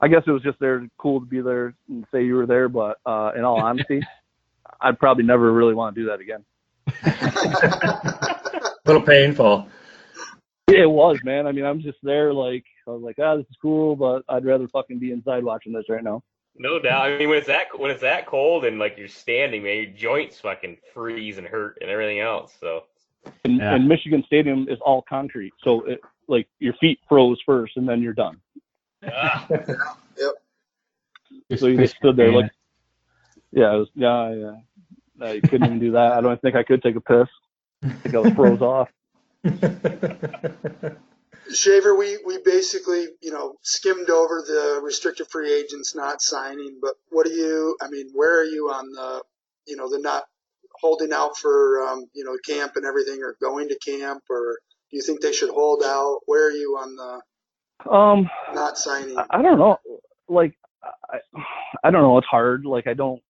[0.01, 2.69] I guess it was just there cool to be there and say you were there,
[2.69, 4.03] but uh, in all honesty,
[4.81, 6.45] I'd probably never really want to do that again.
[7.05, 9.69] A little painful.
[10.69, 11.47] It was, man.
[11.47, 14.45] I mean, I'm just there, like I was like, ah, this is cool, but I'd
[14.45, 16.23] rather fucking be inside watching this right now.
[16.57, 17.11] no doubt.
[17.11, 19.87] I mean, when it's that when it's that cold and like you're standing, man, your
[19.93, 22.55] joints fucking freeze and hurt and everything else.
[22.61, 22.85] So
[23.45, 23.75] And, Yeah.
[23.75, 28.01] and Michigan Stadium is all concrete, so it, like your feet froze first, and then
[28.03, 28.37] you're done.
[29.05, 29.47] ah,
[31.51, 32.37] Just So you just stood there can.
[32.43, 32.51] like,
[33.53, 34.57] yeah, it was, yeah, yeah.
[35.17, 36.13] No, you couldn't even do that.
[36.13, 37.29] I don't think I could take a piss.
[37.85, 38.89] I think I was froze off.
[41.53, 46.95] Shaver, we, we basically, you know, skimmed over the restricted free agents not signing, but
[47.11, 49.23] what do you, I mean, where are you on the,
[49.67, 50.25] you know, the not
[50.81, 54.59] holding out for, um, you know, camp and everything or going to camp or
[54.91, 56.21] do you think they should hold out?
[56.27, 57.23] Where are you on the
[57.91, 59.17] Um, not signing?
[59.17, 59.79] I, I don't know.
[60.29, 60.55] Like,
[61.13, 61.19] I,
[61.85, 62.19] I don't know.
[62.19, 62.67] It's hard.
[62.67, 63.23] Like, I don't.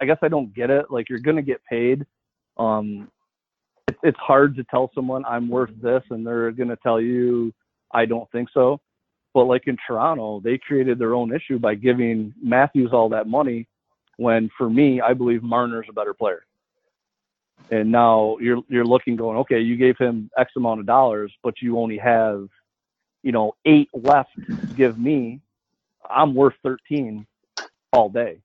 [0.00, 0.90] I guess I don't get it.
[0.90, 2.04] Like, you're gonna get paid.
[2.56, 3.10] Um,
[3.88, 7.52] it's it's hard to tell someone I'm worth this, and they're gonna tell you
[7.92, 8.80] I don't think so.
[9.34, 13.66] But like in Toronto, they created their own issue by giving Matthews all that money,
[14.16, 16.44] when for me, I believe Marner's a better player.
[17.70, 21.60] And now you're you're looking, going, okay, you gave him X amount of dollars, but
[21.60, 22.48] you only have,
[23.22, 25.40] you know, eight left to give me.
[26.08, 27.26] I'm worth 13
[27.92, 28.38] all day.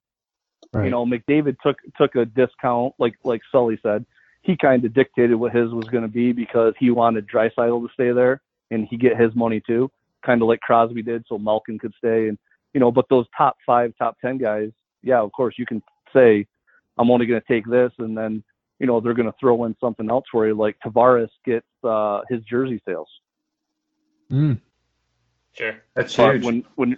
[0.74, 0.86] Right.
[0.86, 4.06] You know, McDavid took took a discount, like like Sully said.
[4.42, 7.94] He kind of dictated what his was going to be because he wanted Draisaitl to
[7.94, 8.42] stay there
[8.72, 9.92] and he get his money too,
[10.26, 12.28] kind of like Crosby did, so Malkin could stay.
[12.30, 12.38] And
[12.74, 15.82] you know, but those top five, top ten guys, yeah, of course you can
[16.14, 16.46] say,
[16.98, 18.44] I'm only going to take this, and then
[18.80, 20.54] you know they're going to throw in something else for you.
[20.54, 23.10] Like Tavares gets uh, his jersey sales.
[24.32, 24.60] Mm.
[25.54, 25.76] sure.
[25.96, 26.44] That's But huge.
[26.46, 26.98] when when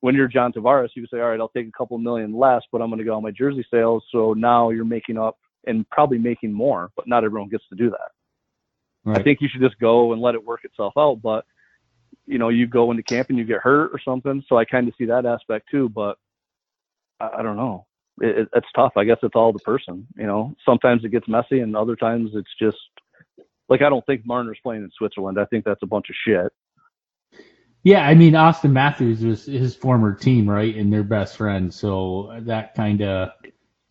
[0.00, 2.62] when you're John Tavares, you can say, all right, I'll take a couple million less,
[2.72, 4.04] but I'm going to go on my jersey sales.
[4.10, 7.90] So now you're making up and probably making more, but not everyone gets to do
[7.90, 8.10] that.
[9.06, 11.20] I think you should just go and let it work itself out.
[11.22, 11.44] But
[12.26, 14.42] you know, you go into camp and you get hurt or something.
[14.48, 15.88] So I kind of see that aspect too.
[15.88, 16.18] But
[17.18, 17.86] I, I don't know.
[18.20, 18.92] It, it, it's tough.
[18.96, 20.06] I guess it's all the person.
[20.16, 22.78] You know, sometimes it gets messy, and other times it's just
[23.68, 25.38] like I don't think Marner's playing in Switzerland.
[25.40, 26.52] I think that's a bunch of shit.
[27.82, 30.74] Yeah, I mean Auston Matthews was his former team, right?
[30.76, 33.30] And they're best friends, so that kind of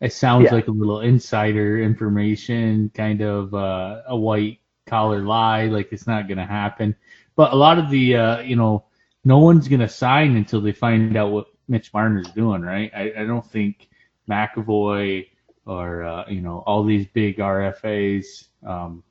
[0.00, 0.54] it sounds Yeah.
[0.54, 6.28] like a little insider information, kind of uh, a white collar lie, like it's not
[6.28, 6.94] going to happen.
[7.36, 8.86] But a lot of the, uh, you know,
[9.24, 12.90] no one's going to sign until they find out what Mitch Marner's doing, right?
[12.94, 13.88] I, I don't think
[14.28, 15.26] McAvoy
[15.66, 19.02] or uh, you know all these big RFAs um,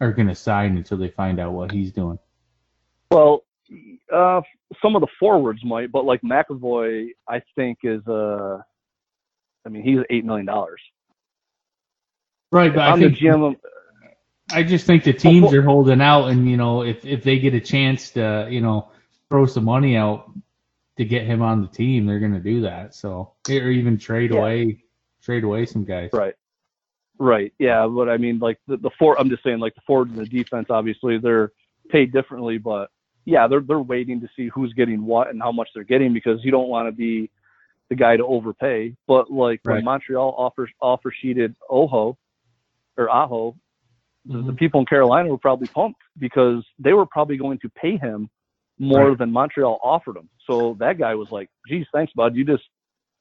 [0.00, 2.18] are going to sign until they find out what he's doing.
[3.10, 3.44] Well,
[4.12, 4.40] uh,
[4.82, 8.58] some of the forwards might, but like McAvoy, I think is uh,
[9.64, 10.80] I mean, he's eight million dollars.
[12.52, 13.52] Right, but I I'm the think GM.
[13.52, 13.56] Of,
[14.52, 17.54] I just think the teams are holding out, and you know, if if they get
[17.54, 18.90] a chance to, you know,
[19.28, 20.32] throw some money out
[20.96, 22.94] to get him on the team, they're going to do that.
[22.94, 24.40] So, or even trade Yeah.
[24.40, 24.84] away,
[25.22, 26.10] trade away some guys.
[26.12, 26.34] Right.
[27.18, 27.52] Right.
[27.58, 27.86] Yeah.
[27.86, 30.26] But I mean, like the, the four, I'm just saying, like the forwards and the
[30.28, 31.52] defense, obviously they're
[31.88, 32.90] paid differently, but
[33.24, 36.44] yeah, they're, they're waiting to see who's getting what and how much they're getting because
[36.44, 37.30] you don't want to be
[37.88, 38.94] the guy to overpay.
[39.06, 39.76] But like Right.
[39.76, 42.16] when Montreal offers, offer sheeted Oho
[42.96, 43.56] or Aho,
[44.24, 44.54] the, the mm-hmm.
[44.56, 48.28] people in Carolina were probably pumped because they were probably going to pay him
[48.78, 49.18] more Right.
[49.18, 50.28] than Montreal offered him.
[50.46, 52.34] So that guy was like, geez, thanks, bud.
[52.34, 52.64] You just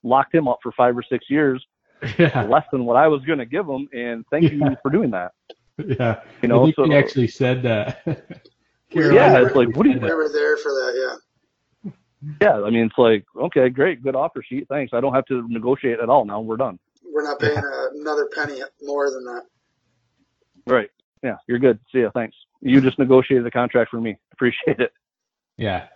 [0.04, 1.66] locked him up for five or six years
[2.18, 4.70] Yeah, less than what I was going to give him, and thank Yeah.
[4.70, 5.34] you for doing that.
[5.86, 6.22] yeah.
[6.42, 8.04] You know, so he actually said that.
[8.92, 10.00] yeah, it's like what do you?
[10.00, 11.20] We were there for that,
[11.84, 11.92] yeah.
[12.42, 14.94] Yeah, I mean, it's like okay, great, good offer sheet, thanks.
[14.94, 16.42] I don't have to negotiate at all now.
[16.42, 16.80] We're done.
[17.12, 19.44] We're not paying uh, another penny more than that.
[20.68, 20.90] Right?
[21.24, 21.80] Yeah, you're good.
[21.92, 22.12] See ya.
[22.14, 22.36] Thanks.
[22.62, 24.18] You just negotiated a contract for me.
[24.32, 24.94] Appreciate it.
[25.58, 25.88] Yeah.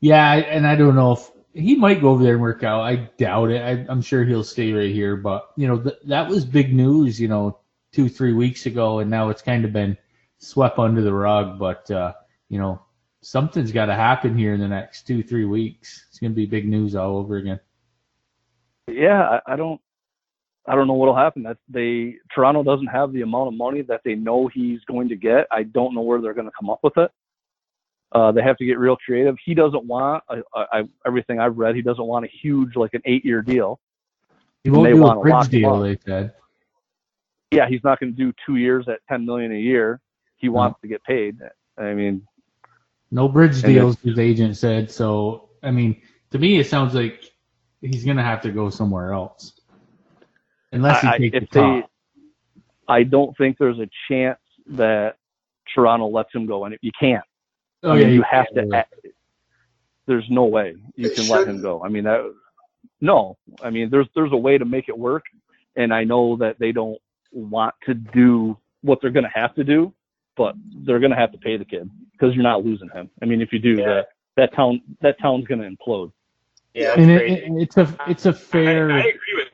[0.00, 2.82] Yeah, and I don't know if he might go over there and work out.
[2.82, 3.62] I doubt it.
[3.62, 5.16] I, I'm sure he'll stay right here.
[5.16, 7.20] But you know, th- that was big news.
[7.20, 7.58] You know,
[7.92, 9.96] two three weeks ago, and now it's kind of been
[10.38, 11.58] swept under the rug.
[11.58, 12.14] But uh,
[12.48, 12.80] you know,
[13.20, 16.06] something's got to happen here in the next two three weeks.
[16.08, 17.60] It's gonna be big news all over again.
[18.86, 19.80] Yeah, I, I don't.
[20.66, 21.42] I don't know what'll happen.
[21.44, 25.16] That they Toronto doesn't have the amount of money that they know he's going to
[25.16, 25.46] get.
[25.50, 27.10] I don't know where they're going to come up with it.
[28.12, 29.36] Uh, they have to get real creative.
[29.44, 31.74] He doesn't want I, I, everything I've read.
[31.74, 33.80] He doesn't want a huge like an eight-year deal.
[34.64, 35.80] He won't they do a wanna bridge deal.
[35.80, 36.32] They said.
[37.50, 40.00] Yeah, he's not going to do two years at ten million a year.
[40.38, 41.38] He wants to get paid.
[41.76, 42.26] I mean,
[43.10, 44.90] No bridge deals, his agent said.
[44.90, 47.24] So, I mean, to me, it sounds like
[47.80, 49.52] he's going to have to go somewhere else.
[50.72, 51.84] Unless he I, I- takes if the they.
[52.90, 55.16] I don't think there's a chance that
[55.74, 57.24] Toronto lets him go, and if you can't.
[57.82, 58.74] Oh, I mean, yeah, you have to.
[58.74, 58.94] act-
[60.06, 61.82] There's no way you They can let him go.
[61.84, 62.20] I mean, that.
[63.00, 65.24] No, I mean, there's there's a way to make it work,
[65.76, 66.98] and I know that they don't
[67.30, 69.92] want to do what they're going to have to do,
[70.38, 70.54] but
[70.86, 73.10] they're going to have to pay the kid because you're not losing him.
[73.20, 73.84] I mean, if you do Yeah.
[73.86, 76.12] that, that town that town's going to implode.
[76.72, 77.42] Yeah, that's And it, crazy.
[77.42, 79.48] it- it's a it's a fair I, I agree with.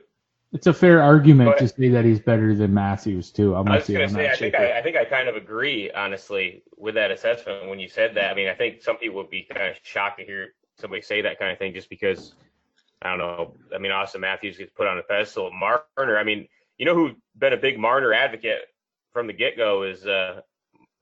[0.53, 3.55] it's a fair argument to say that he's better than Matthews too.
[3.57, 4.55] I'm I gonna was gonna say, I think.
[4.55, 8.30] I, I think I kind of agree, honestly, with that assessment when you said that.
[8.30, 11.22] I mean, I think some people would be kind of shocked to hear somebody say
[11.22, 12.35] that kind of thing, just because
[13.03, 13.55] I don't know.
[13.74, 15.51] I mean, Auston Matthews gets put on a pedestal.
[15.53, 16.47] Marner, I mean,
[16.78, 18.62] you know who's been a big Marner advocate
[19.12, 20.41] from the get go is uh,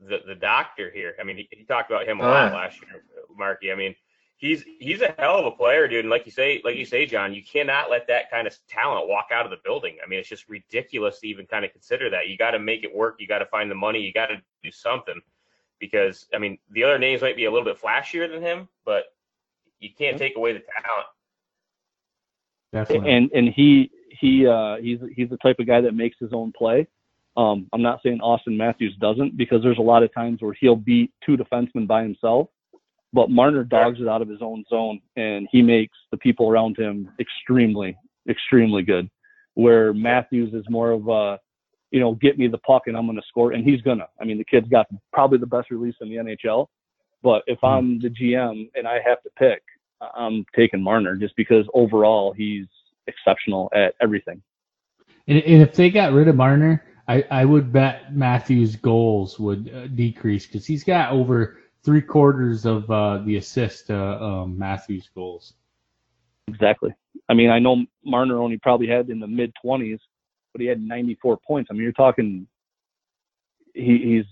[0.09, 1.14] the the doctor here.
[1.20, 2.57] I mean, he, he talked about him a lot Ah.
[2.57, 3.05] last year,
[3.36, 3.70] Marky.
[3.72, 3.94] I mean,
[4.36, 6.00] he's he's a hell of a player, dude.
[6.00, 9.09] And like you say, like you say, John, you cannot let that kind of talent
[9.09, 9.96] walk out of the building.
[10.05, 12.28] I mean, it's just ridiculous to even kind of consider that.
[12.28, 13.16] You got to make it work.
[13.18, 14.00] You got to find the money.
[14.00, 15.20] You got to do something
[15.78, 19.05] because I mean, the other names might be a little bit flashier than him, but
[19.78, 21.07] you can't take away the talent.
[22.72, 23.11] Definitely.
[23.12, 26.53] and and he he uh he's he's the type of guy that makes his own
[26.53, 26.86] play.
[27.37, 30.76] Um, I'm not saying Auston Matthews doesn't because there's a lot of times where he'll
[30.76, 32.49] beat two defensemen by himself,
[33.12, 36.76] but Marner dogs it out of his own zone and he makes the people around
[36.76, 37.97] him extremely
[38.28, 39.09] extremely good.
[39.55, 41.39] Where Matthews is more of a
[41.91, 44.09] you know get me the puck and I'm going to score and he's gonna.
[44.20, 46.66] I mean the kid's got probably the best release in the NHL,
[47.22, 49.62] but if I'm the GM and I have to pick,
[50.14, 52.66] I'm taking Marner just because overall he's
[53.07, 54.43] exceptional at everything.
[55.28, 56.83] And, and if they got rid of Marner,
[57.13, 62.65] I, I would bet Matthews' goals would uh, decrease because he's got over three quarters
[62.65, 65.53] of uh, the assist to um, Matthews' goals.
[66.49, 66.95] Exactly.
[67.29, 69.99] I mean, I know Marner only probably had in the mid 20s,
[70.53, 71.69] but he had 94 points.
[71.71, 72.47] I mean, you're talking
[73.75, 74.25] he, he's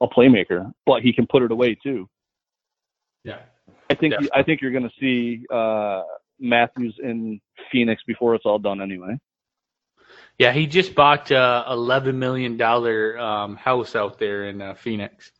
[0.00, 2.08] a playmaker, but he can put it away too.
[3.24, 3.40] Yeah.
[3.90, 4.40] I think Definitely.
[4.40, 6.02] I think you're going to see uh,
[6.40, 7.38] Matthews in
[7.70, 9.18] Phoenix before it's all done anyway.
[10.38, 15.30] Yeah, he just bought a eleven million dollar um, house out there in uh, Phoenix,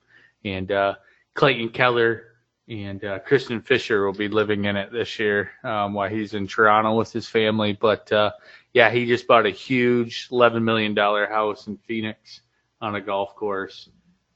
[0.44, 0.94] and uh,
[1.34, 2.34] Clayton Keller
[2.68, 6.46] and uh, Christian Fischer will be living in it this year um, while he's in
[6.46, 7.72] Toronto with his family.
[7.72, 8.32] But uh,
[8.72, 12.40] yeah, he just bought a huge eleven million dollar house in Phoenix
[12.80, 13.88] on a golf course,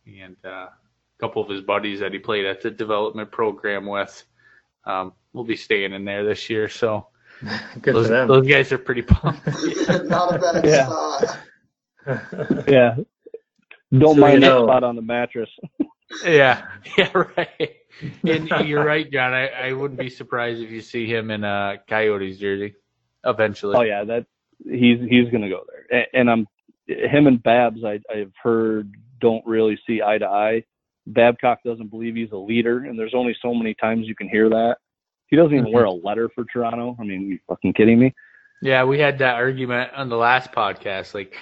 [0.07, 0.73] and uh, a
[1.21, 4.25] couple of his buddies that he played at the development program with
[4.87, 6.69] um, will be staying in there this year.
[6.69, 7.07] So
[7.83, 8.29] Good those, for them.
[8.29, 9.47] those guys are pretty pumped.
[9.89, 10.87] Not a bad Yeah.
[10.87, 11.39] spot.
[12.69, 12.97] Yeah.
[13.93, 15.51] Don't So, mind you that spot on the mattress.
[16.25, 16.63] Yeah,
[16.97, 17.77] yeah, right.
[18.27, 19.35] And you're right, John.
[19.35, 22.75] I, I wouldn't be surprised if you see him in a Coyotes jersey
[23.25, 23.77] eventually.
[23.77, 24.27] Oh yeah, that
[24.65, 25.99] he's he's gonna go there.
[26.01, 26.47] And, and I'm
[26.87, 27.85] him and Babs.
[27.85, 30.65] I I've heard don't really see eye to eye.
[31.07, 34.49] Babcock doesn't believe he's a leader, and there's only so many times you can hear
[34.51, 34.77] that.
[35.29, 36.97] He doesn't even wear a letter for Toronto.
[36.99, 38.15] I mean, you fucking kidding me?
[38.63, 41.15] Yeah, we had that argument on the last podcast.
[41.15, 41.37] Like,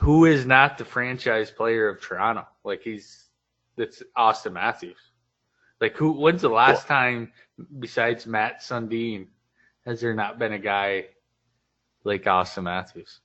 [0.00, 2.46] who is not the franchise player of Toronto?
[2.64, 3.28] Like, he's
[3.76, 4.98] it's Auston Matthews.
[5.80, 6.12] Like, who?
[6.12, 7.32] When's the last time
[7.78, 9.28] besides Mats Sundin
[9.86, 11.06] has there not been a guy
[12.04, 13.20] like Auston Matthews?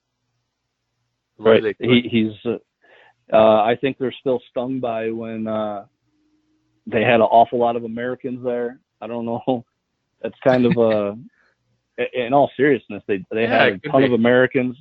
[1.38, 2.34] What they- He he's.
[2.46, 2.58] Uh,
[3.34, 5.86] uh, I think they're still stung by when uh,
[6.86, 8.80] they had an awful lot of Americans there.
[9.02, 9.66] I don't know.
[10.22, 11.18] That's kind of a.
[12.14, 14.08] in all seriousness, they they Yeah, had a ton be.
[14.08, 14.78] of Americans.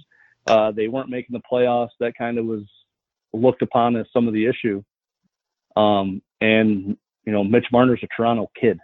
[0.46, 1.90] Uh, they weren't making the playoffs.
[2.00, 2.62] That kind of was
[3.32, 4.82] looked upon as some of the issue.
[5.76, 8.78] Um, and you know, Mitch Marner's a Toronto kid.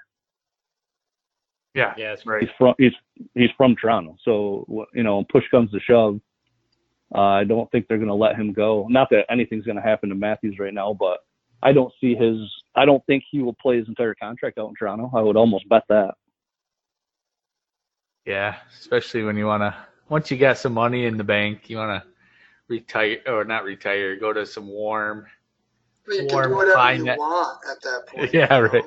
[1.75, 2.43] yeah, Yeah, it's right.
[2.43, 2.93] He's from he's
[3.35, 4.17] he's from Toronto.
[4.25, 6.21] So you know, push comes to shove.
[7.15, 8.87] Uh, I don't think they're going to let him go.
[8.91, 11.19] Not that anything's going to happen to Matthews right now, but
[11.63, 12.37] I don't see his.
[12.75, 15.11] I don't think he will play his entire contract out in Toronto.
[15.15, 16.15] I would almost bet that.
[18.25, 19.75] Yeah, especially when you want to,
[20.09, 22.09] once you got some money in the bank, you want to
[22.69, 25.27] retire or not retire, go to some warm.
[26.07, 28.35] But you Warm, can do whatever you net- want at that point.
[28.35, 28.69] Yeah, you know?
[28.69, 28.85] right.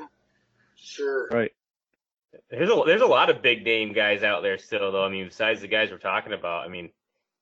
[0.75, 1.27] Sure.
[1.29, 1.51] Right.
[2.49, 5.03] There's a there's a lot of big name guys out there still though.
[5.03, 6.89] I mean, besides the guys we're talking about, I mean,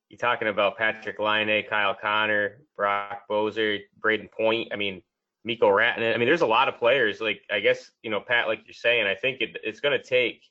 [0.10, 4.70] you're talking about Patrik Laine, Kyle Connor, Brock Boeser, Brayden Point.
[4.72, 5.02] I mean,
[5.44, 6.14] Mikko Rantanen.
[6.14, 7.20] I mean, there's a lot of players.
[7.20, 10.04] Like I guess you know Pat, like you're saying, I think it, it's going to
[10.04, 10.44] take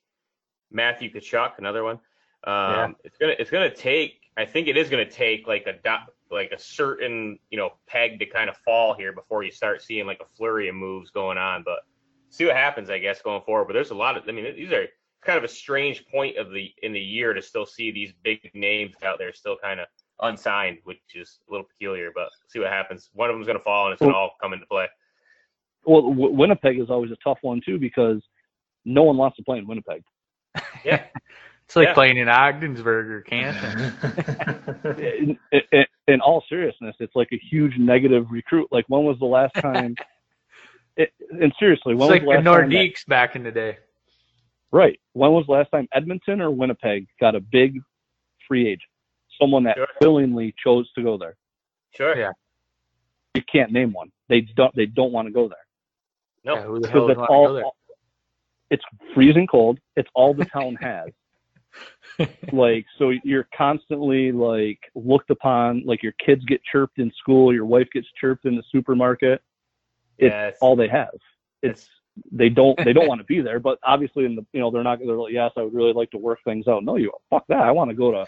[0.73, 1.99] Matthew Tkachuk, another one.
[2.45, 2.89] Um, Yeah.
[3.05, 4.21] It's gonna it's gonna take.
[4.37, 7.75] I think it is going to take like a dot, like a certain you know
[7.87, 11.11] peg to kind of fall here before you start seeing like a flurry of moves
[11.11, 11.63] going on.
[11.63, 11.81] But
[12.31, 13.67] see what happens, I guess, going forward.
[13.67, 14.25] But there's a lot of.
[14.27, 14.87] I mean, these are
[15.21, 18.51] kind of a strange point of the in the year to still see these big
[18.55, 19.87] names out there still kind of
[20.21, 22.11] unsigned, which is a little peculiar.
[22.15, 23.11] But see what happens.
[23.13, 24.89] One of them's going to fall, and it's going to all come into play.
[25.85, 28.23] Well, Winnipeg is always a tough one too because
[28.85, 30.03] no one wants to play in Winnipeg.
[30.85, 31.05] Yeah,
[31.67, 31.95] It's like Yeah.
[31.95, 33.95] playing in Ogdensburg or Canton.
[34.99, 35.39] in,
[35.73, 38.69] in, in all seriousness, it's like a huge negative recruit.
[38.71, 39.95] Like when was the last time?
[40.97, 42.69] it, and seriously, when like was the the last time?
[42.71, 43.79] that- Nordiques back in the day.
[44.71, 44.99] Right.
[45.13, 47.79] When was the last time Edmonton or Winnipeg got a big
[48.49, 48.83] free agent?
[49.41, 49.87] Someone that Sure.
[50.01, 51.37] willingly chose to go there.
[51.95, 52.17] sure.
[52.17, 52.33] Yeah.
[53.35, 54.11] You can't name one.
[54.29, 54.75] They don't.
[54.77, 55.57] They don't want to go there
[56.45, 57.77] No, Yeah, who the hell because would want to go all.
[58.73, 58.83] It's
[59.15, 59.79] freezing cold.
[59.97, 61.11] It's all the town has.
[62.53, 65.83] like so, you're constantly like looked upon.
[65.87, 67.53] Like your kids get chirped in school.
[67.55, 69.41] Your wife gets chirped in the supermarket.
[70.19, 71.11] It's Yeah, it's- all they have.
[71.63, 71.89] It's
[72.31, 73.59] they don't they don't want to be there.
[73.61, 74.99] But obviously, in the you know they're not.
[74.99, 76.83] They're like, yes, I would really like to work things out.
[76.85, 77.61] No, you fuck that.
[77.63, 78.27] I want to go to,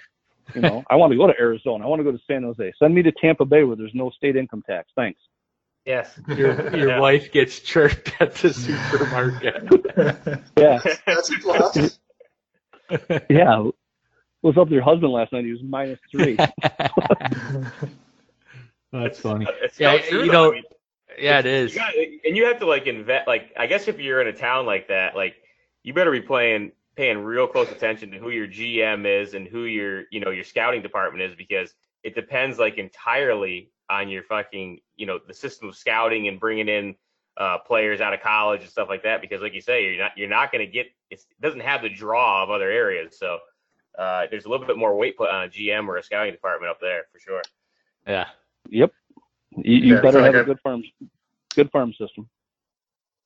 [0.55, 1.85] you know, I want to go to Arizona.
[1.85, 2.73] I want to go to San Jose.
[2.79, 4.89] Send me to Tampa Bay where there's no state income tax.
[4.97, 5.21] Thanks.
[5.85, 6.18] Yes.
[6.28, 7.01] Your your Yeah.
[7.01, 9.68] wife gets chirped at the supermarket.
[10.57, 11.99] Yeah, That's a plus.
[13.30, 13.64] yeah.
[14.43, 15.45] Was up with your husband last night?
[15.45, 16.37] He was minus three.
[18.93, 19.47] That's funny.
[19.62, 20.32] It's Yeah, so you though.
[20.32, 20.64] know- I mean,
[21.18, 21.74] Yeah, it is.
[21.74, 21.95] You got,
[22.26, 23.26] and you have to like invest.
[23.26, 25.35] Like, I guess if you're in a town like that, like
[25.82, 29.64] you better be playing, paying real close attention to who your GM is and who
[29.64, 31.72] your, you know, your scouting department is because
[32.03, 33.70] it depends like entirely
[34.01, 36.95] on your fucking, you know, the system of scouting and bringing in
[37.37, 39.21] uh, players out of college and stuff like that.
[39.21, 40.87] Because, like you say, you're not, you're not going to get.
[41.11, 43.39] It's, it doesn't have the draw of other areas, so
[43.99, 46.71] uh, there's a little bit more weight put on a GM or a scouting department
[46.71, 47.43] up there for sure.
[48.07, 48.27] Yeah.
[48.71, 48.93] Yep.
[49.59, 50.83] You, you Yeah, better it's like have a a- good farm,
[51.55, 52.29] good farm system.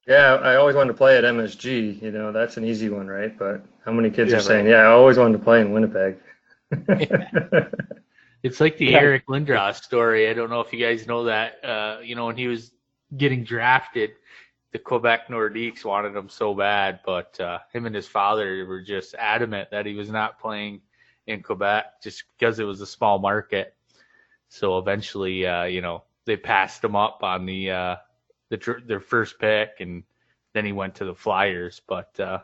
[0.06, 2.00] Yeah, I always wanted to play at MSG.
[2.00, 3.38] You know, that's an easy one, right?
[3.38, 6.16] But how many kids Yeah, are saying, "Yeah, I always wanted to play in Winnipeg"?
[8.42, 8.98] It's like the Yeah.
[8.98, 10.28] Eric Lindros story.
[10.28, 11.64] I don't know if you guys know that.
[11.64, 12.72] Uh, you know, when he was
[13.16, 14.10] getting drafted.
[14.72, 19.14] The Quebec Nordiques wanted him so bad, but uh, him and his father were just
[19.14, 20.82] adamant that he was not playing
[21.26, 23.74] in Quebec just because it was a small market.
[24.48, 27.96] So eventually, uh, you know, they passed him up on the uh,
[28.50, 30.04] the their first pick, and
[30.52, 31.80] then he went to the Flyers.
[31.86, 32.40] But uh,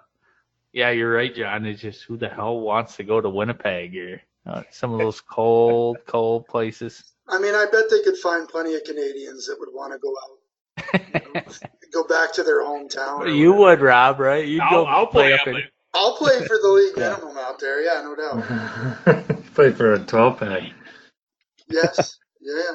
[0.72, 1.66] yeah, you're right, John.
[1.66, 5.20] It's just who the hell wants to go to Winnipeg or uh, some of those
[5.20, 7.02] cold, cold places.
[7.28, 10.14] I mean, I bet they could find plenty of Canadians that would want to go
[10.22, 11.52] out, you know,
[11.92, 13.34] go back to their hometown.
[13.36, 13.82] you whatever.
[13.84, 14.46] would, Rob, right?
[14.46, 15.62] You'd I'll, go I'll play up up in.
[15.94, 17.10] I'll play for the league Yeah.
[17.14, 17.80] minimum out there.
[17.82, 19.44] Yeah, no doubt.
[19.54, 20.62] Play for a 12 pack.
[21.68, 22.18] Yes.
[22.40, 22.72] Yeah.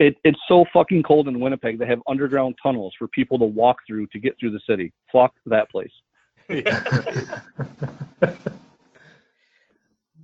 [0.00, 1.78] It, it's so fucking cold in Winnipeg.
[1.78, 4.92] They have underground tunnels for people to walk through to get through the city.
[5.12, 5.92] Fuck that place.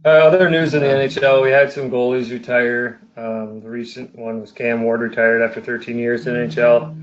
[0.05, 3.01] Uh, other news in the NHL, we had some goalies retire.
[3.17, 6.95] Um, the recent one was Cam Ward retired after 13 years in the NHL.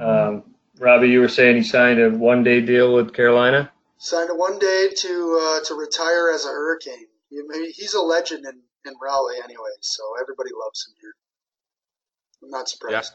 [0.00, 0.42] Um,
[0.78, 3.70] Robbie, you were saying he signed a one-day deal with Carolina.
[3.98, 7.06] Signed a one day to uh, to retire as a Hurricane.
[7.28, 11.12] He- I mean, he's a legend in, in Raleigh anyway, so everybody loves him here.
[12.42, 13.12] I'm not surprised.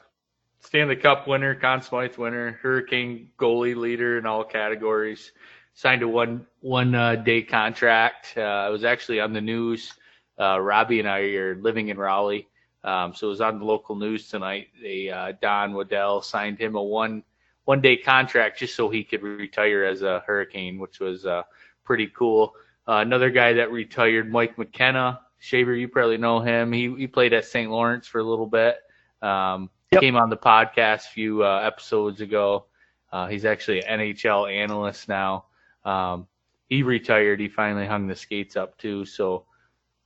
[0.61, 5.31] Stanley Cup winner, Conn Smythe winner, Hurricane goalie leader in all categories.
[5.75, 8.33] Signed a one one uh, day contract.
[8.35, 9.93] Uh, I was actually on the news.
[10.39, 12.47] Uh, Robbie and I are living in Raleigh,
[12.83, 14.67] um, so it was on the local news tonight.
[14.81, 17.23] They uh, Don Waddell signed him a one
[17.65, 21.43] one day contract just so he could retire as a Hurricane, which was uh,
[21.83, 22.55] pretty cool.
[22.87, 25.21] Uh, another guy that retired, Mike McKenna.
[25.39, 26.71] Shaver, you probably know him.
[26.71, 27.69] He he played at St.
[27.69, 28.77] Lawrence for a little bit.
[29.21, 30.01] Um, Yep.
[30.01, 32.65] Came on the podcast a few uh, episodes ago.
[33.13, 35.45] Uh, he's actually an NHL analyst now.
[35.85, 36.27] Um,
[36.67, 37.39] he retired.
[37.39, 39.05] He finally hung the skates up too.
[39.05, 39.45] So,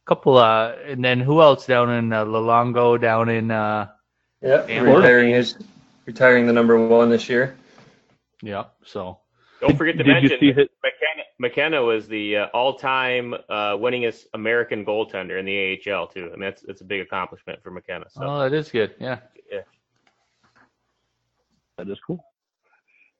[0.05, 0.38] a couple.
[0.38, 3.49] Uh, and then who else down in uh, Luongo down in?
[3.51, 3.88] Uh,
[4.41, 5.57] Yep, Cam retiring his,
[6.05, 7.57] retiring the number one this year.
[8.41, 8.67] yeah.
[8.86, 9.19] So
[9.59, 13.73] Don't forget to Did you mention see his- McKenna, McKenna was the uh, all-time uh,
[13.75, 16.27] winningest American goaltender in the AHL too.
[16.27, 18.05] I mean, that's that's a big accomplishment for McKenna.
[18.11, 18.95] So oh, that is good.
[18.97, 19.19] Yeah.
[19.51, 19.59] Yeah.
[21.77, 22.23] That is cool.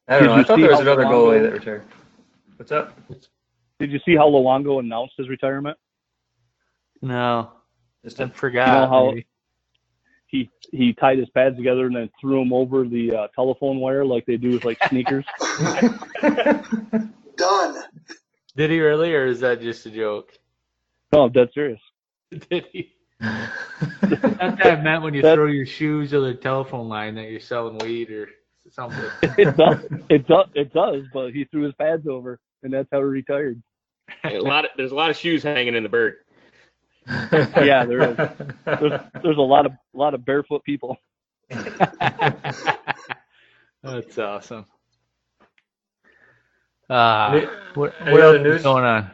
[0.08, 0.36] I don't Did know.
[0.36, 1.84] I thought there was another goalie that retired.
[2.60, 2.94] What's up?
[3.80, 5.78] Did you see how Luongo announced his retirement?
[7.02, 7.52] No,
[8.04, 8.68] Just I a, forgot.
[8.68, 9.26] You know how- maybe.
[10.28, 14.04] He he tied his pads together and then threw them over the uh, telephone wire
[14.04, 15.24] like they do with like sneakers.
[16.22, 17.84] Done.
[18.58, 20.30] Did he really, or is that just a joke?
[21.14, 21.80] no, I'm dead serious.
[22.50, 22.92] Did he?
[23.22, 23.52] That's
[24.02, 27.40] what I meant when you That- throw your shoes on the telephone line that you're
[27.40, 28.28] selling weed or
[28.70, 29.00] something.
[29.38, 29.80] It does.
[30.10, 30.48] It does.
[30.54, 31.04] It does.
[31.14, 33.62] But he threw his pads over, and that's how he retired.
[34.24, 36.16] a lot of, there's a lot of shoes hanging in the bird.
[37.10, 38.18] Yeah, there is.
[38.66, 40.96] There's there's a lot of lot of barefoot people.
[43.82, 44.66] That's awesome.
[46.90, 47.46] Uh, Any-
[47.76, 48.56] what, what other else news?
[48.58, 49.12] is going on?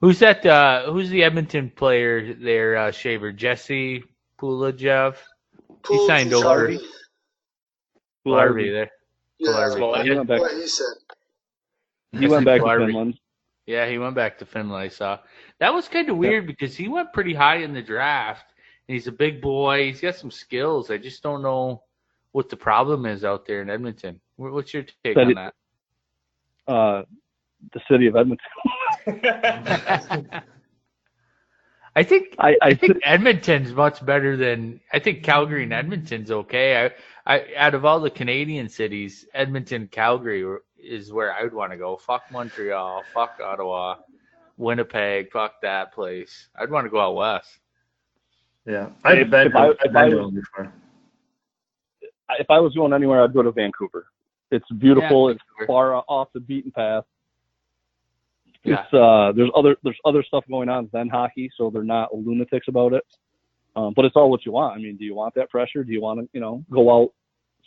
[0.00, 0.44] Who's that?
[0.44, 3.32] Uh, who's the Edmonton player there, uh, Shaver?
[3.32, 4.04] Jesse
[4.40, 5.16] Puljujarvi?
[5.88, 6.68] He signed to over.
[6.68, 6.80] Sharpie.
[8.24, 8.90] Larby there.
[9.38, 10.08] Yeah, Larby.
[10.14, 10.94] that's He what he said.
[12.18, 12.66] He went back to.
[12.66, 13.18] Finland.
[13.66, 14.82] Yeah, he went back to Finland.
[14.82, 15.18] I saw
[15.58, 18.52] that was kind of weird because he went pretty high in the draft,
[18.88, 19.86] and he's a big boy.
[19.86, 20.90] He's got some skills.
[20.90, 21.82] I just don't know
[22.32, 24.20] what the problem is out there in Edmonton.
[24.36, 25.54] What's your take on that?
[26.66, 27.02] Uh,
[27.72, 28.46] the city of Edmonton.
[31.96, 36.30] I think I I, I think Edmonton's much better than I think Calgary and Edmonton's
[36.30, 36.84] okay.
[37.26, 40.44] I, I out of all the Canadian cities, Edmonton, Calgary
[40.84, 41.96] is where I would want to go.
[41.96, 43.96] Fuck Montreal, fuck Ottawa,
[44.56, 46.48] Winnipeg, fuck that place.
[46.58, 47.58] I'd want to go out west.
[48.66, 50.72] yeah, I've If- been, if I- I've if I was- before.
[52.38, 54.06] if I was going anywhere, I'd go to Vancouver.
[54.50, 55.28] It's beautiful.
[55.30, 57.04] Yeah, it's far off the beaten path.
[58.62, 58.82] Yeah.
[58.84, 62.68] It's uh, there's other there's other stuff going on than hockey, so they're not lunatics
[62.68, 63.04] about it.
[63.76, 64.74] Um, but it's all what you want.
[64.76, 65.82] I mean, do you want that pressure?
[65.84, 67.12] Do you want to you know go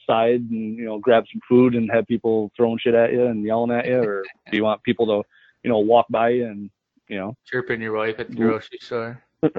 [0.08, 3.44] outside and you know grab some food and have people throwing shit at you and
[3.44, 5.24] yelling at you, or do you want people to
[5.64, 6.70] you know walk by you and
[7.08, 8.48] you know Chirping your wife at the mm-hmm.
[8.48, 9.24] grocery store.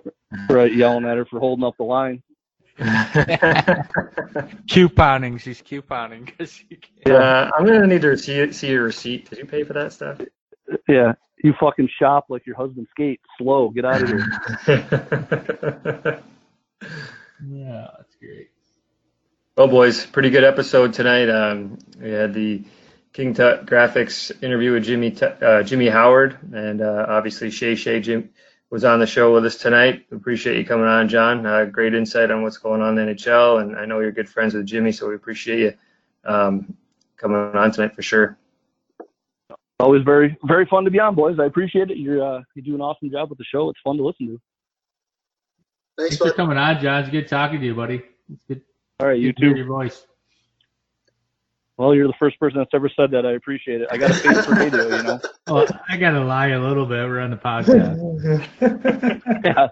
[0.51, 2.23] right, yelling at her for holding up the line?
[4.69, 5.41] couponing.
[5.41, 9.31] She's couponing because she yeah, I'm gonna need to see see your receipt.
[9.31, 10.21] Did you pay for that stuff?
[10.89, 13.25] Yeah, you fucking shop like your husband skates.
[13.39, 16.23] Slow, get out of here.
[17.47, 18.51] Yeah, that's great.
[19.59, 21.29] Well, boys, pretty good episode tonight.
[21.29, 22.63] Um, we had the
[23.13, 28.31] King Tut Graphics interview with Jimmy uh, Jimmy Howard, and uh, obviously Shay Shay Jim
[28.71, 30.07] was on the show with us tonight.
[30.11, 31.45] We appreciate you coming on, John.
[31.45, 34.29] Uh, great insight on what's going on in the NHL, and I know you're good
[34.29, 35.75] friends with Jimmy, so we appreciate you
[36.25, 36.77] um,
[37.17, 38.39] coming on tonight for sure.
[39.81, 41.41] Always very, very fun to be on, boys.
[41.41, 41.99] I appreciate it.
[41.99, 43.71] You're uh, you do an awesome job with the show.
[43.71, 44.41] It's fun to listen to.
[45.99, 47.03] Thanks, Thanks for coming on, John.
[47.03, 48.05] It's good talking to you, buddy.
[48.33, 48.63] It's good,
[49.01, 49.57] All right, you good too.
[49.57, 50.05] your voice.
[51.77, 53.25] Well, you're the first person that's ever said that.
[53.25, 53.87] I appreciate it.
[53.93, 55.21] I got a face for radio, you know.
[55.51, 57.09] Oh, I gotta lie a little bit.
[57.09, 57.97] We're on the podcast.
[59.45, 59.69] Yeah,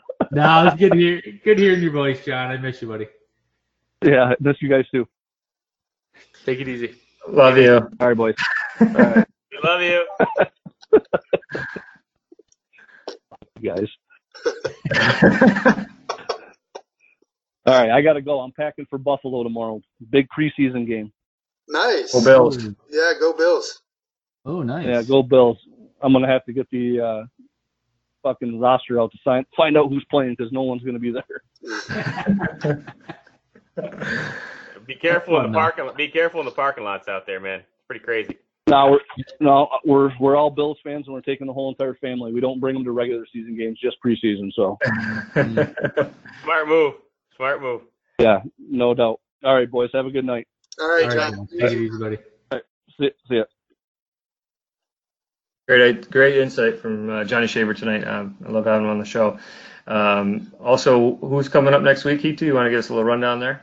[0.30, 1.20] no, it's good to hear.
[1.42, 2.50] Good hearing your voice, John.
[2.52, 3.08] I miss you, buddy.
[4.04, 4.24] yeah.
[4.26, 5.08] I Miss you guys too.
[6.44, 6.94] Take it easy.
[7.28, 7.76] Love you.
[8.00, 8.34] All right, boys.
[8.78, 10.06] We love you.
[13.58, 13.88] You guys.
[17.66, 18.40] All right, I got to go.
[18.40, 19.80] I'm packing for Buffalo tomorrow.
[20.10, 21.12] Big preseason game.
[21.68, 22.12] Nice.
[22.12, 22.64] Go Bills.
[22.90, 23.82] Yeah, go Bills.
[24.44, 24.86] Oh, nice.
[24.86, 25.58] Yeah, go Bills.
[26.00, 27.24] I'm gonna have to get the uh,
[28.22, 31.24] fucking roster out to sign, find out who's playing because no one's gonna be there.
[34.86, 35.54] Be careful in the though.
[35.58, 35.90] parking.
[35.96, 37.60] Be careful in the parking lots out there, man.
[37.60, 38.36] It's pretty crazy.
[38.68, 39.00] No, we're
[39.40, 42.32] no, we're we're all Bills fans and we're taking the whole entire family.
[42.32, 44.52] We don't bring them to regular season games, just preseason.
[44.54, 44.78] So
[46.44, 46.94] Smart move.
[47.36, 47.82] Smart move.
[48.18, 49.20] yeah, no doubt.
[49.44, 50.46] All right, boys, have a good night.
[50.80, 51.36] All right, All right, John.
[51.36, 51.46] man.
[51.48, 52.18] Take it easy, buddy.
[52.98, 53.44] See, see ya.
[55.68, 58.04] Great, great insight from uh, Johnny Shaver tonight.
[58.06, 59.38] Um, I love having him on the show.
[59.86, 62.20] Um, also, who's coming up next week?
[62.20, 63.62] Heath, you want to give us a little rundown there?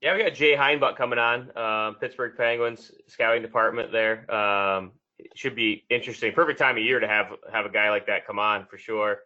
[0.00, 4.28] Yeah, we got Jay Heinbuck coming on, um, Pittsburgh Penguins scouting department there.
[4.34, 6.32] Um, it should be interesting.
[6.32, 9.20] Perfect time of year to have have a guy like that come on for sure.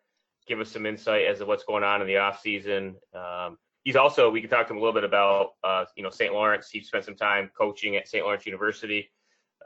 [0.46, 2.96] Give us some insight as to what's going on in the off season.
[3.14, 3.56] Um,
[3.86, 6.34] he's also we can talk to him a little bit about uh, you know St.
[6.34, 6.68] Lawrence.
[6.68, 8.22] He spent some time coaching at St.
[8.22, 9.10] Lawrence University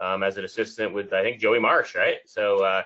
[0.01, 2.19] um, as an assistant with I think Joey Marsh, right?
[2.27, 2.83] So uh,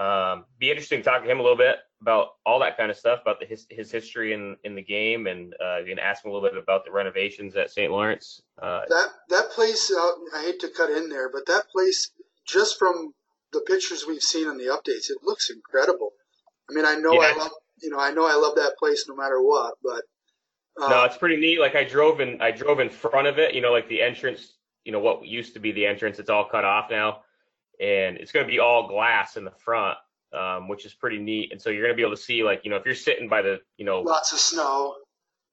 [0.00, 2.96] um, be interesting to talk to him a little bit about all that kind of
[2.96, 6.24] stuff about the, his his history in in the game, and uh, you can ask
[6.24, 7.90] him a little bit about the renovations at St.
[7.90, 8.40] Lawrence.
[8.62, 12.12] Uh, That that place, uh, I hate to cut in there, but that place,
[12.46, 13.12] just from
[13.52, 16.12] the pictures we've seen in the updates, it looks incredible.
[16.70, 17.50] I mean, I know I love,
[17.82, 20.02] you know, I know I love that place no matter what, but
[20.88, 21.60] no, it's pretty neat.
[21.60, 23.54] Like I drove in, I drove in front of it.
[23.54, 24.54] You know, like the entrance.
[24.84, 26.18] You know what used to be the entrance.
[26.18, 27.20] It's all cut off now,
[27.80, 29.98] and it's going to be all glass in the front,
[30.32, 31.52] um, which is pretty neat.
[31.52, 33.28] And so you're going to be able to see, like, you know, if you're sitting
[33.28, 34.94] by the, you know, lots of snow.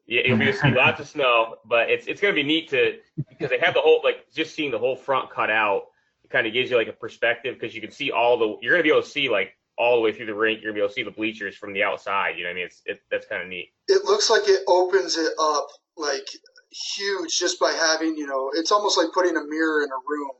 [0.07, 2.69] Yeah, you'll be able to see lots of snow, but it's it's gonna be neat
[2.69, 2.97] to
[3.27, 5.87] because they have the whole like just seeing the whole front cut out.
[6.23, 8.71] It kind of gives you like a perspective because you can see all the you're
[8.71, 10.61] gonna be able to see like all the way through the rink.
[10.61, 12.37] You're gonna be able to see the bleachers from the outside.
[12.37, 12.65] You know what I mean?
[12.67, 13.69] It's it, that's kind of neat.
[13.89, 15.67] It looks like it opens it up
[15.97, 16.27] like
[16.97, 20.31] huge just by having, you know, it's almost like putting a mirror in a room.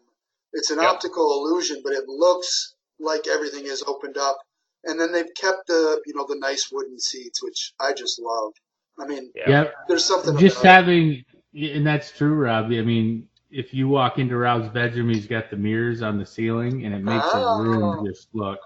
[0.53, 0.91] It's an Yep.
[0.91, 4.39] optical illusion, but it looks like everything is opened up.
[4.85, 8.53] And then they've kept the, you know, the nice wooden seats, which I just love.
[8.99, 9.45] I mean, Yeah.
[9.45, 10.77] Yeah, there's something just about it.
[10.77, 11.23] having,
[11.55, 12.67] and that's true, Rob.
[12.67, 16.85] I mean, if you walk into Rob's bedroom, he's got the mirrors on the ceiling,
[16.85, 17.31] and it makes Oh.
[17.31, 18.05] his room ah.
[18.05, 18.59] just look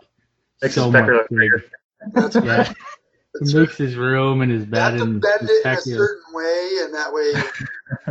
[0.62, 1.64] Makes so much pecker bigger.
[2.14, 2.70] That's Yeah, right.
[2.70, 2.76] it
[3.34, 5.72] That's makes his room and his You have bed to and bend his it in
[5.74, 7.34] a certain way, and that way,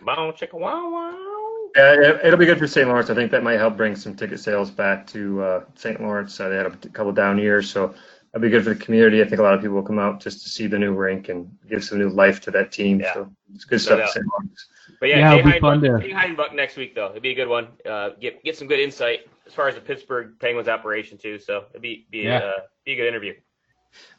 [0.01, 1.69] Bow, chicka, wow, wow.
[1.75, 2.87] Yeah, it- it'll be good for St.
[2.87, 3.09] Lawrence.
[3.09, 6.01] I think that might help bring some ticket sales back to uh, St.
[6.01, 6.39] Lawrence.
[6.39, 7.87] Uh, they had a couple down years, so
[8.31, 9.21] that'd be good for the community.
[9.21, 11.29] I think a lot of people will come out just to see the new rink
[11.29, 12.99] and give some new life to that team.
[12.99, 13.13] Yeah.
[13.13, 14.25] So it's good stuff St.
[14.27, 14.67] Lawrence.
[14.99, 17.09] But yeah, Yeah, it'll be fun Heinbuck, to- Jay Heinbuck next week though.
[17.11, 17.69] It'd be a good one.
[17.89, 21.37] Uh, get get some good insight as far as the Pittsburgh Penguins operation too.
[21.39, 22.37] So it'd be be Yeah.
[22.39, 22.51] uh,
[22.85, 23.33] be a good interview.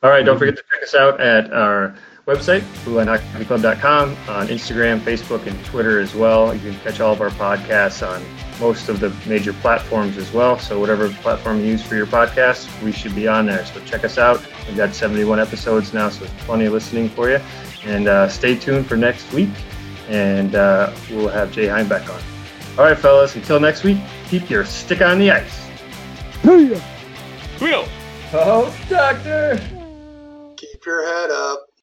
[0.05, 1.97] All right, don't forget to check us out at our
[2.29, 6.55] website, BlueLineHockeyClub.com, on Instagram, Facebook, and Twitter as well.
[6.55, 8.23] You can catch all of our podcasts on
[8.61, 10.59] most of the major platforms as well.
[10.61, 13.65] So whatever platform you use for your podcast, we should be on there.
[13.67, 14.41] So check us out.
[14.69, 17.41] We've got 71 episodes now, so plenty of listening for you.
[17.85, 19.51] And uh, stay tuned for next week,
[20.09, 22.23] and uh, we'll have Jay Heinbuck on.
[22.79, 23.99] All right, fellas, until next week,
[24.41, 25.69] keep your stick on the ice.
[26.43, 26.83] Booyah!
[28.33, 29.61] Oh, doctor!
[30.57, 31.64] Keep your head up.